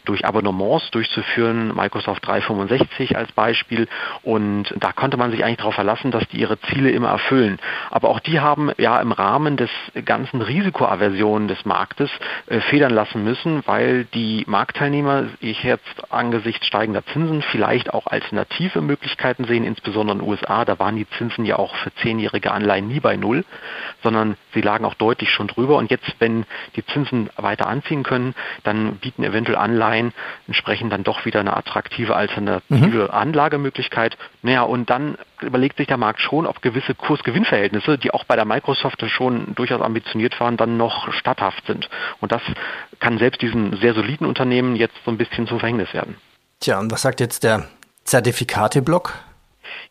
durch 0.07 0.25
Abonnements 0.25 0.91
durchzuführen, 0.93 1.77
Microsoft 1.77 2.27
365 2.27 3.19
als 3.19 3.31
Beispiel. 3.33 3.87
Und 4.23 4.75
da 4.79 4.93
konnte 4.93 5.19
man 5.19 5.31
sich 5.31 5.45
eigentlich 5.45 5.59
darauf 5.59 5.75
verlassen, 5.75 6.11
dass 6.11 6.27
die 6.29 6.39
ihre 6.39 6.59
Ziele 6.63 6.91
immer 6.91 7.11
erfüllen. 7.11 7.59
Aber 7.91 8.09
auch 8.09 8.21
die 8.21 8.41
haben 8.41 8.73
ja 8.79 8.99
im 8.99 9.13
Rahmen 9.13 9.59
des 9.59 9.71
ganzen 10.07 10.41
Risikoaversionen 10.41 11.49
des 11.49 11.67
Marktes 11.67 12.11
äh, 12.47 12.61
federn 12.61 12.93
lassen 12.93 13.23
müssen, 13.25 13.63
weil 13.67 14.07
die 14.15 14.45
Marktteilnehmer 14.47 15.25
sich 15.43 15.63
jetzt 15.65 16.11
angesichts 16.11 16.67
steigender 16.67 17.05
Zinsen 17.13 17.43
vielleicht 17.43 17.93
auch 17.93 18.07
alternative 18.07 18.81
Möglichkeiten 18.81 19.45
sehen, 19.45 19.65
insbesondere 19.65 20.17
in 20.17 20.23
den 20.23 20.31
USA. 20.31 20.65
Da 20.65 20.79
waren 20.79 20.97
die 20.97 21.10
Zinsen 21.11 21.45
ja 21.45 21.57
auch 21.57 21.75
für 21.77 21.93
zehnjährige 21.97 22.53
Anleihen 22.53 22.89
nie 22.89 23.01
bei 23.01 23.17
Null, 23.17 23.45
sondern 24.03 24.37
sie 24.55 24.61
lagen 24.61 24.85
auch 24.85 24.95
deutlich 24.95 25.31
schon 25.31 25.49
drüber. 25.49 25.77
Und 25.77 25.91
jetzt, 25.91 26.15
wenn 26.19 26.45
die 26.77 26.85
Zinsen 26.87 27.31
weiter 27.37 27.67
anziehen 27.67 28.03
können, 28.03 28.35
dann 28.65 28.97
bieten 28.97 29.25
eventuell 29.25 29.59
Anleihen 29.59 30.13
entsprechend 30.47 30.93
dann 30.93 31.05
doch 31.05 31.25
wieder 31.25 31.41
eine 31.41 31.57
attraktive 31.57 32.17
alternative 32.17 33.05
mhm. 33.05 33.11
Anlagemöglichkeit. 33.11 34.17
Naja, 34.43 34.63
und 34.63 34.91
dann 34.91 35.17
überlegt 35.41 35.79
sich 35.79 35.87
der 35.87 35.97
Markt 35.97 36.21
schon, 36.21 36.47
ob 36.47 36.63
gewisse 36.63 36.95
Kursgewinnverhältnisse, 36.95 37.99
die 37.99 38.13
auch 38.13 38.25
bei 38.25 38.37
der 38.37 38.45
Microsoft 38.45 39.03
schon 39.11 39.55
durchaus 39.55 39.81
ambitioniert 39.81 40.39
waren, 40.41 40.57
dann 40.57 40.77
noch 40.77 41.13
statthaft 41.13 41.67
sind. 41.67 41.89
Und 42.21 42.33
das 42.33 42.43
kann 42.99 43.19
selbst 43.19 43.41
diesen 43.43 43.77
sehr 43.77 43.95
soliden 43.95 44.27
Unternehmen 44.27 44.77
jetzt 44.77 44.95
so 45.05 45.11
ein 45.11 45.19
bisschen 45.19 45.47
zum 45.47 45.59
Verhängnis 45.59 45.93
werden. 45.95 46.17
Tja, 46.61 46.79
und 46.79 46.93
was 46.93 47.03
sagt 47.03 47.21
jetzt 47.21 47.43
der 47.43 47.69
Zertifikate-Block? 48.05 49.15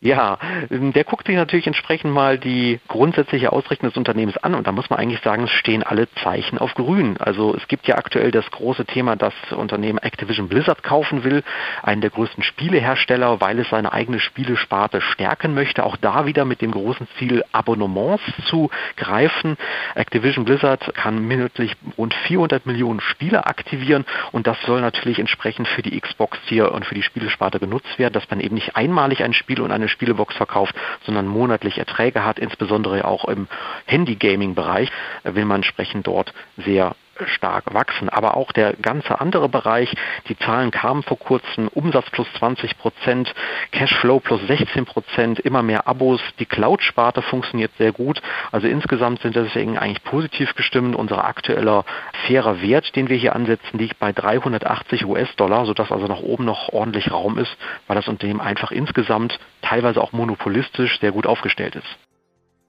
Ja, 0.02 0.38
ähm, 0.70 0.94
der 0.94 1.04
guckt 1.04 1.26
sich 1.26 1.36
natürlich 1.36 1.66
entsprechend 1.66 2.14
mal 2.14 2.38
die 2.38 2.80
grundsätzliche 2.88 3.52
Ausrichtung 3.52 3.90
des 3.90 3.98
Unternehmens 3.98 4.38
an 4.38 4.54
und 4.54 4.66
da 4.66 4.72
muss 4.72 4.88
man 4.88 4.98
eigentlich 4.98 5.20
sagen, 5.20 5.44
es 5.44 5.50
stehen 5.50 5.82
alle 5.82 6.08
Zeichen 6.22 6.56
auf 6.56 6.72
grün. 6.72 7.18
Also 7.18 7.54
es 7.54 7.68
gibt 7.68 7.86
ja 7.86 7.96
aktuell 7.96 8.30
das 8.30 8.50
große 8.50 8.86
Thema, 8.86 9.16
dass 9.16 9.34
das 9.42 9.58
Unternehmen 9.58 9.98
Activision 9.98 10.48
Blizzard 10.48 10.82
kaufen 10.82 11.22
will, 11.22 11.42
einen 11.82 12.00
der 12.00 12.08
größten 12.08 12.42
Spielehersteller, 12.42 13.42
weil 13.42 13.58
es 13.58 13.68
seine 13.68 13.92
eigene 13.92 14.20
Spielesparte 14.20 15.02
stärken 15.02 15.52
möchte. 15.52 15.84
Auch 15.84 15.98
da 15.98 16.24
wieder 16.24 16.46
mit 16.46 16.62
dem 16.62 16.70
großen 16.70 17.06
Ziel, 17.18 17.44
Abonnements 17.52 18.22
zu 18.46 18.70
greifen. 18.96 19.58
Activision 19.94 20.46
Blizzard 20.46 20.94
kann 20.94 21.26
minütlich 21.26 21.76
rund 21.98 22.14
400 22.14 22.64
Millionen 22.64 23.00
Spiele 23.00 23.44
aktivieren 23.44 24.06
und 24.32 24.46
das 24.46 24.56
soll 24.62 24.80
natürlich 24.80 25.18
entsprechend 25.18 25.68
für 25.68 25.82
die 25.82 26.00
Xbox 26.00 26.38
hier 26.46 26.72
und 26.72 26.86
für 26.86 26.94
die 26.94 27.02
Spielesparte 27.02 27.60
genutzt 27.60 27.98
werden, 27.98 28.14
dass 28.14 28.30
man 28.30 28.40
eben 28.40 28.54
nicht 28.54 28.76
einmalig 28.76 29.22
ein 29.22 29.34
Spiel 29.34 29.60
und 29.60 29.72
eine 29.72 29.89
Spielebox 29.90 30.34
verkauft, 30.36 30.74
sondern 31.04 31.26
monatlich 31.26 31.78
Erträge 31.78 32.24
hat, 32.24 32.38
insbesondere 32.38 33.04
auch 33.04 33.26
im 33.26 33.48
Handy-Gaming-Bereich 33.86 34.90
will 35.24 35.44
man 35.44 35.56
entsprechend 35.56 36.06
dort 36.06 36.32
sehr 36.56 36.94
stark 37.28 37.72
wachsen. 37.74 38.08
Aber 38.08 38.36
auch 38.36 38.52
der 38.52 38.74
ganze 38.74 39.20
andere 39.20 39.48
Bereich, 39.48 39.94
die 40.28 40.38
Zahlen 40.38 40.70
kamen 40.70 41.02
vor 41.02 41.18
kurzem, 41.18 41.68
Umsatz 41.68 42.10
plus 42.10 42.26
20 42.38 42.78
Prozent, 42.78 43.34
Cashflow 43.72 44.20
plus 44.20 44.40
16 44.46 44.84
Prozent, 44.84 45.40
immer 45.40 45.62
mehr 45.62 45.86
Abos, 45.86 46.20
die 46.38 46.46
Cloud-Sparte 46.46 47.22
funktioniert 47.22 47.72
sehr 47.78 47.92
gut. 47.92 48.20
Also 48.52 48.66
insgesamt 48.66 49.20
sind 49.22 49.36
deswegen 49.36 49.78
eigentlich 49.78 50.04
positiv 50.04 50.54
gestimmt. 50.54 50.96
Unser 50.96 51.24
aktueller 51.24 51.84
fairer 52.26 52.62
Wert, 52.62 52.94
den 52.96 53.08
wir 53.08 53.16
hier 53.16 53.34
ansetzen, 53.34 53.78
liegt 53.78 53.98
bei 53.98 54.12
380 54.12 55.06
US-Dollar, 55.06 55.66
sodass 55.66 55.92
also 55.92 56.06
nach 56.06 56.20
oben 56.20 56.44
noch 56.44 56.70
ordentlich 56.70 57.10
Raum 57.10 57.38
ist, 57.38 57.56
weil 57.86 57.96
das 57.96 58.08
Unternehmen 58.08 58.40
einfach 58.40 58.70
insgesamt 58.70 59.38
teilweise 59.62 60.00
auch 60.00 60.12
monopolistisch 60.12 61.00
sehr 61.00 61.12
gut 61.12 61.26
aufgestellt 61.26 61.76
ist. 61.76 61.98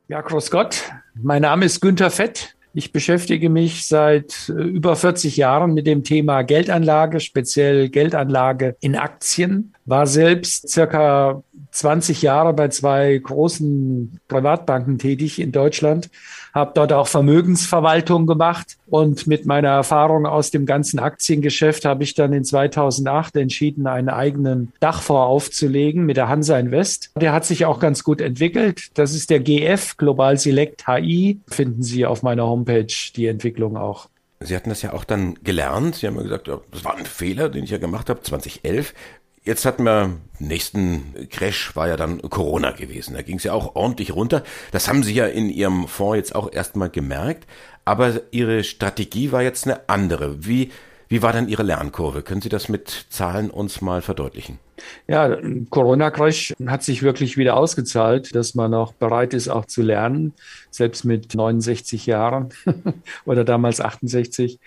Ja, 0.08 0.22
Grüß 0.22 0.52
Gott. 0.52 0.92
Mein 1.16 1.42
Name 1.42 1.66
ist 1.66 1.80
Günther 1.80 2.12
Fett. 2.12 2.56
Ich 2.73 2.93
beschäftige 2.93 3.49
mich 3.49 3.86
seit 3.88 4.47
äh, 4.49 4.53
über 4.53 4.95
40 4.95 5.36
Jahren 5.36 5.73
mit 5.73 5.88
dem 5.88 6.03
Thema 6.03 6.41
Geldanlage, 6.43 7.19
speziell 7.19 7.89
Geldanlage 7.89 8.77
in 8.79 8.95
Aktien, 8.95 9.73
war 9.86 10.07
selbst 10.07 10.69
circa 10.69 11.43
20 11.71 12.21
Jahre 12.21 12.53
bei 12.53 12.69
zwei 12.69 13.17
großen 13.17 14.19
Privatbanken 14.27 14.99
tätig 14.99 15.39
in 15.39 15.51
Deutschland, 15.51 16.10
habe 16.54 16.72
dort 16.74 16.94
auch 16.94 17.08
Vermögensverwaltung 17.08 18.28
gemacht 18.28 18.78
und 18.88 19.28
mit 19.28 19.46
meiner 19.46 19.70
Erfahrung 19.70 20.26
aus 20.26 20.52
dem 20.52 20.66
ganzen 20.66 21.00
Aktiengeschäft 21.00 21.86
habe 21.86 22.04
ich 22.04 22.14
dann 22.14 22.34
in 22.34 22.44
2008 22.44 23.36
entschieden, 23.38 23.88
einen 23.88 24.10
eigenen 24.10 24.74
Dachfonds 24.80 25.28
aufzulegen 25.28 26.06
mit 26.06 26.18
der 26.18 26.28
Hansa 26.28 26.58
Invest. 26.58 27.12
Der 27.16 27.34
hat 27.34 27.46
sich 27.46 27.66
auch 27.66 27.80
ganz 27.80 28.04
gut 28.04 28.22
entwickelt. 28.22 28.90
Das 28.96 29.14
ist 29.14 29.30
der 29.30 29.40
GF 29.40 29.98
Global 29.98 30.38
Select 30.38 30.88
HI. 30.88 31.40
Finden 31.48 31.84
Sie 31.84 32.06
auf 32.06 32.24
meiner 32.24 32.46
Homepage 32.46 32.94
die 33.16 33.28
Entwicklung 33.28 33.78
auch. 33.78 34.10
Sie 34.44 34.56
hatten 34.56 34.70
das 34.70 34.82
ja 34.82 34.94
auch 34.94 35.04
dann 35.04 35.36
gelernt. 35.44 35.96
Sie 35.96 36.08
haben 36.08 36.16
ja 36.16 36.24
gesagt, 36.24 36.48
das 36.48 36.84
war 36.84 36.98
ein 36.98 37.06
Fehler, 37.06 37.48
den 37.50 37.64
ich 37.64 37.70
ja 37.70 37.78
gemacht 37.78 38.10
habe, 38.10 38.22
2011. 38.22 38.94
Jetzt 39.43 39.65
hatten 39.65 39.84
wir, 39.84 40.17
nächsten 40.38 41.27
Crash 41.32 41.75
war 41.75 41.88
ja 41.88 41.97
dann 41.97 42.21
Corona 42.21 42.71
gewesen. 42.71 43.15
Da 43.15 43.23
ging 43.23 43.38
es 43.38 43.43
ja 43.43 43.54
auch 43.54 43.75
ordentlich 43.75 44.13
runter. 44.13 44.43
Das 44.71 44.88
haben 44.88 45.01
Sie 45.01 45.15
ja 45.15 45.25
in 45.25 45.49
Ihrem 45.49 45.88
Fonds 45.88 46.17
jetzt 46.17 46.36
auch 46.36 46.51
erstmal 46.54 46.91
gemerkt. 46.91 47.47
Aber 47.84 48.21
Ihre 48.30 48.63
Strategie 48.63 49.32
war 49.32 49.41
jetzt 49.41 49.65
eine 49.65 49.89
andere. 49.89 50.45
Wie, 50.45 50.71
wie 51.08 51.23
war 51.23 51.34
dann 51.34 51.49
Ihre 51.49 51.63
Lernkurve? 51.63 52.21
Können 52.21 52.41
Sie 52.41 52.49
das 52.49 52.69
mit 52.69 53.08
Zahlen 53.10 53.49
uns 53.49 53.82
mal 53.82 54.04
verdeutlichen? 54.04 54.60
Ja, 55.08 55.36
Corona-Crash 55.69 56.54
hat 56.67 56.84
sich 56.84 57.01
wirklich 57.01 57.36
wieder 57.36 57.58
ausgezahlt, 57.58 58.36
dass 58.36 58.54
man 58.54 58.73
auch 58.75 58.93
bereit 58.93 59.34
ist, 59.34 59.47
auch 59.47 59.65
zu 59.65 59.82
lernen, 59.82 60.34
selbst 60.69 61.04
mit 61.04 61.34
69 61.34 62.06
Jahren 62.06 62.49
oder 63.25 63.43
damals 63.43 63.82
68. 63.82 64.60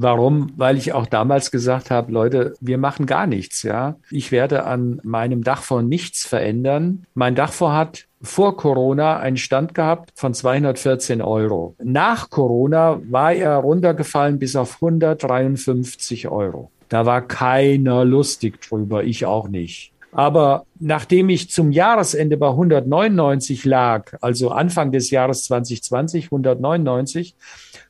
Warum? 0.00 0.52
Weil 0.56 0.76
ich 0.76 0.92
auch 0.92 1.06
damals 1.06 1.50
gesagt 1.50 1.90
habe, 1.90 2.12
Leute, 2.12 2.54
wir 2.60 2.78
machen 2.78 3.04
gar 3.04 3.26
nichts, 3.26 3.64
ja. 3.64 3.96
Ich 4.12 4.30
werde 4.30 4.62
an 4.62 5.00
meinem 5.02 5.42
Dachfonds 5.42 5.88
nichts 5.88 6.24
verändern. 6.24 7.04
Mein 7.14 7.34
Dachfonds 7.34 7.74
hat 7.74 8.06
vor 8.22 8.56
Corona 8.56 9.18
einen 9.18 9.36
Stand 9.36 9.74
gehabt 9.74 10.12
von 10.14 10.34
214 10.34 11.20
Euro. 11.20 11.74
Nach 11.82 12.30
Corona 12.30 13.00
war 13.10 13.32
er 13.32 13.56
runtergefallen 13.56 14.38
bis 14.38 14.54
auf 14.54 14.76
153 14.76 16.28
Euro. 16.28 16.70
Da 16.88 17.04
war 17.04 17.20
keiner 17.22 18.04
lustig 18.04 18.60
drüber, 18.60 19.02
ich 19.02 19.26
auch 19.26 19.48
nicht. 19.48 19.92
Aber 20.18 20.66
nachdem 20.80 21.28
ich 21.28 21.48
zum 21.48 21.70
Jahresende 21.70 22.36
bei 22.36 22.48
199 22.48 23.64
lag, 23.64 24.14
also 24.20 24.50
Anfang 24.50 24.90
des 24.90 25.10
Jahres 25.10 25.44
2020 25.44 26.24
199, 26.24 27.36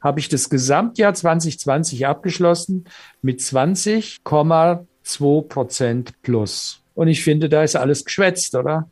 habe 0.02 0.20
ich 0.20 0.28
das 0.28 0.50
Gesamtjahr 0.50 1.14
2020 1.14 2.06
abgeschlossen 2.06 2.84
mit 3.22 3.40
20,2 3.40 5.48
Prozent 5.48 6.20
plus. 6.20 6.82
Und 6.92 7.08
ich 7.08 7.24
finde, 7.24 7.48
da 7.48 7.62
ist 7.62 7.76
alles 7.76 8.04
geschwätzt, 8.04 8.54
oder? 8.54 8.90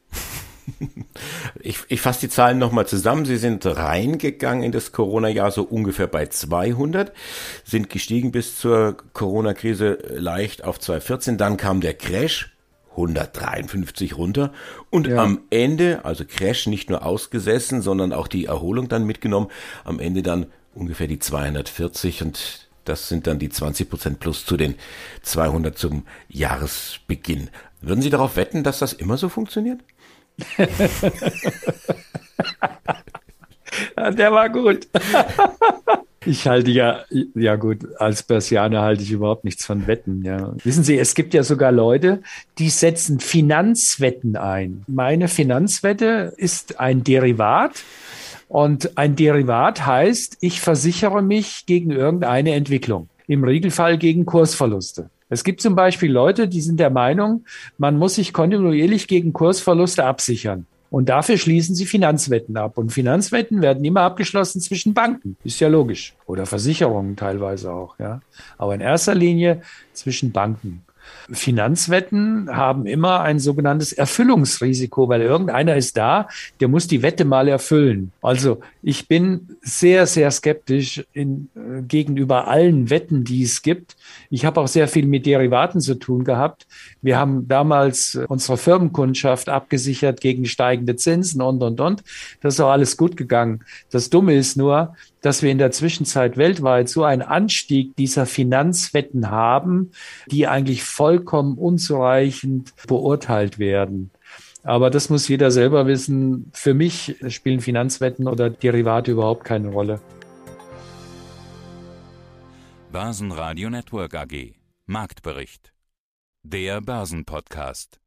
Ich, 1.61 1.79
ich 1.89 2.01
fasse 2.01 2.21
die 2.21 2.29
Zahlen 2.29 2.59
nochmal 2.59 2.87
zusammen. 2.87 3.25
Sie 3.25 3.37
sind 3.37 3.65
reingegangen 3.65 4.65
in 4.65 4.73
das 4.73 4.93
Corona-Jahr 4.93 5.51
so 5.51 5.63
ungefähr 5.63 6.09
bei 6.09 6.27
200, 6.27 7.13
sind 7.65 7.89
gestiegen 7.89 8.33
bis 8.33 8.59
zur 8.59 8.97
Corona-Krise 9.13 9.99
leicht 10.11 10.65
auf 10.65 10.81
214. 10.81 11.39
Dann 11.39 11.57
kam 11.57 11.81
der 11.81 11.95
Crash, 11.95 12.56
153 12.97 14.17
runter 14.17 14.53
und 14.91 15.07
ja. 15.07 15.23
am 15.23 15.43
Ende, 15.51 16.05
also 16.05 16.25
Crash 16.25 16.67
nicht 16.67 16.91
nur 16.91 17.05
ausgesessen, 17.05 17.83
sondern 17.83 18.13
auch 18.13 18.29
die 18.29 18.47
Erholung 18.47 18.89
dann 18.89 19.05
mitgenommen, 19.05 19.49
am 19.85 20.01
Ende 20.01 20.23
dann 20.23 20.47
ungefähr 20.75 21.07
die 21.07 21.19
240 21.19 22.23
und 22.23 22.69
das 22.85 23.09
sind 23.09 23.27
dann 23.27 23.39
die 23.39 23.49
20 23.49 23.91
Prozent 23.91 24.21
plus 24.21 24.47
zu 24.47 24.57
den 24.57 24.77
200 25.23 25.77
zum 25.77 26.05
Jahresbeginn. 26.29 27.51
Würden 27.81 28.03
Sie 28.03 28.11
darauf 28.11 28.37
wetten, 28.37 28.63
dass 28.63 28.79
das 28.79 28.93
immer 28.93 29.17
so 29.17 29.29
funktioniert? 29.29 29.81
Der 33.97 34.33
war 34.33 34.49
gut. 34.49 34.87
Ich 36.27 36.47
halte 36.47 36.71
ja, 36.71 37.05
ja 37.35 37.57
gut, 37.57 37.87
als 37.99 38.23
Persianer 38.23 38.83
halte 38.83 39.03
ich 39.03 39.13
überhaupt 39.13 39.45
nichts 39.45 39.65
von 39.65 39.87
Wetten. 39.87 40.23
Ja. 40.25 40.55
Wissen 40.65 40.83
Sie, 40.83 40.99
es 40.99 41.15
gibt 41.15 41.35
ja 41.35 41.43
sogar 41.43 41.71
Leute, 41.71 42.21
die 42.59 42.69
setzen 42.69 43.21
Finanzwetten 43.21 44.37
ein. 44.37 44.85
Meine 44.89 45.29
Finanzwette 45.29 46.35
ist 46.37 46.81
ein 46.81 47.05
Derivat. 47.05 47.85
Und 48.49 48.97
ein 48.97 49.17
Derivat 49.17 49.87
heißt, 49.87 50.39
ich 50.41 50.61
versichere 50.61 51.23
mich 51.23 51.65
gegen 51.67 51.91
irgendeine 51.91 52.55
Entwicklung. 52.55 53.09
Im 53.27 53.43
Regelfall 53.43 53.99
gegen 53.99 54.25
Kursverluste. 54.25 55.11
Es 55.29 55.43
gibt 55.43 55.61
zum 55.61 55.75
Beispiel 55.75 56.13
Leute, 56.13 56.47
die 56.47 56.61
sind 56.61 56.79
der 56.79 56.91
Meinung, 56.91 57.45
man 57.79 57.99
muss 57.99 58.15
sich 58.15 58.33
kontinuierlich 58.33 59.09
gegen 59.09 59.33
Kursverluste 59.33 60.05
absichern. 60.05 60.67
Und 60.91 61.09
dafür 61.09 61.37
schließen 61.37 61.75
sie 61.75 61.87
Finanzwetten 61.87 62.57
ab. 62.57 62.79
Und 62.79 62.93
Finanzwetten 62.93 63.61
werden 63.61 63.85
immer 63.85 64.03
abgeschlossen 64.03 64.61
zwischen 64.61 64.95
Banken. 64.95 65.37
Ist 65.45 65.61
ja 65.61 65.69
logisch. 65.69 66.15
Oder 66.27 66.47
Versicherungen 66.47 67.17
teilweise 67.17 67.73
auch, 67.73 67.99
ja. 67.99 68.21
Aber 68.57 68.75
in 68.75 68.81
erster 68.81 69.15
Linie 69.15 69.63
zwischen 69.93 70.33
Banken. 70.33 70.86
Finanzwetten 71.31 72.49
haben 72.51 72.87
immer 72.87 73.21
ein 73.21 73.39
sogenanntes 73.39 73.93
Erfüllungsrisiko, 73.93 75.09
weil 75.09 75.23
irgendeiner 75.23 75.77
ist 75.77 75.97
da, 75.97 76.29
der 76.61 76.69
muss 76.69 76.87
die 76.87 77.03
Wette 77.03 77.25
mal 77.25 77.49
erfüllen. 77.49 78.13
Also 78.23 78.61
ich 78.83 79.09
bin 79.09 79.57
sehr, 79.63 80.07
sehr 80.07 80.31
skeptisch 80.31 81.05
in, 81.13 81.49
äh, 81.55 81.83
gegenüber 81.83 82.49
allen 82.49 82.91
Wetten, 82.91 83.25
die 83.25 83.43
es 83.43 83.63
gibt. 83.63 83.97
Ich 84.31 84.45
habe 84.45 84.61
auch 84.61 84.69
sehr 84.69 84.89
viel 84.89 85.07
mit 85.07 85.27
Derivaten 85.27 85.81
zu 85.81 85.97
tun 85.97 86.25
gehabt. 86.25 86.67
Wir 87.03 87.19
haben 87.19 87.49
damals 87.49 88.19
unsere 88.29 88.57
Firmenkundschaft 88.57 89.49
abgesichert 89.49 90.21
gegen 90.21 90.45
steigende 90.45 90.97
Zinsen 90.97 91.43
und, 91.43 91.63
und, 91.63 91.81
und. 91.81 92.05
Das 92.41 92.55
ist 92.55 92.61
auch 92.61 92.71
alles 92.71 92.97
gut 92.97 93.17
gegangen. 93.17 93.65
Das 93.91 94.11
Dumme 94.11 94.35
ist 94.35 94.57
nur, 94.57 94.95
dass 95.27 95.43
wir 95.43 95.51
in 95.51 95.59
der 95.59 95.73
Zwischenzeit 95.73 96.37
weltweit 96.37 96.89
so 96.89 97.03
einen 97.03 97.21
Anstieg 97.21 97.97
dieser 97.97 98.27
Finanzwetten 98.27 99.29
haben, 99.29 99.91
die 100.31 100.47
eigentlich 100.47 100.85
vollkommen 100.85 101.59
unzureichend 101.59 102.73
beurteilt 102.87 103.59
werden. 103.59 104.13
Aber 104.63 104.89
das 104.89 105.11
muss 105.11 105.27
jeder 105.27 105.51
selber 105.51 105.89
wissen. 105.89 106.53
Für 106.53 106.75
mich 106.75 107.17
spielen 107.27 107.61
Finanzwetten 107.61 108.29
oder 108.29 108.51
Derivate 108.51 109.11
überhaupt 109.11 109.43
keine 109.43 109.71
Rolle. 109.71 110.01
Börsenradio 112.93 113.69
Network 113.69 114.15
AG 114.15 114.55
Marktbericht. 114.87 115.73
Der 116.45 116.81
Börsenpodcast. 116.81 117.99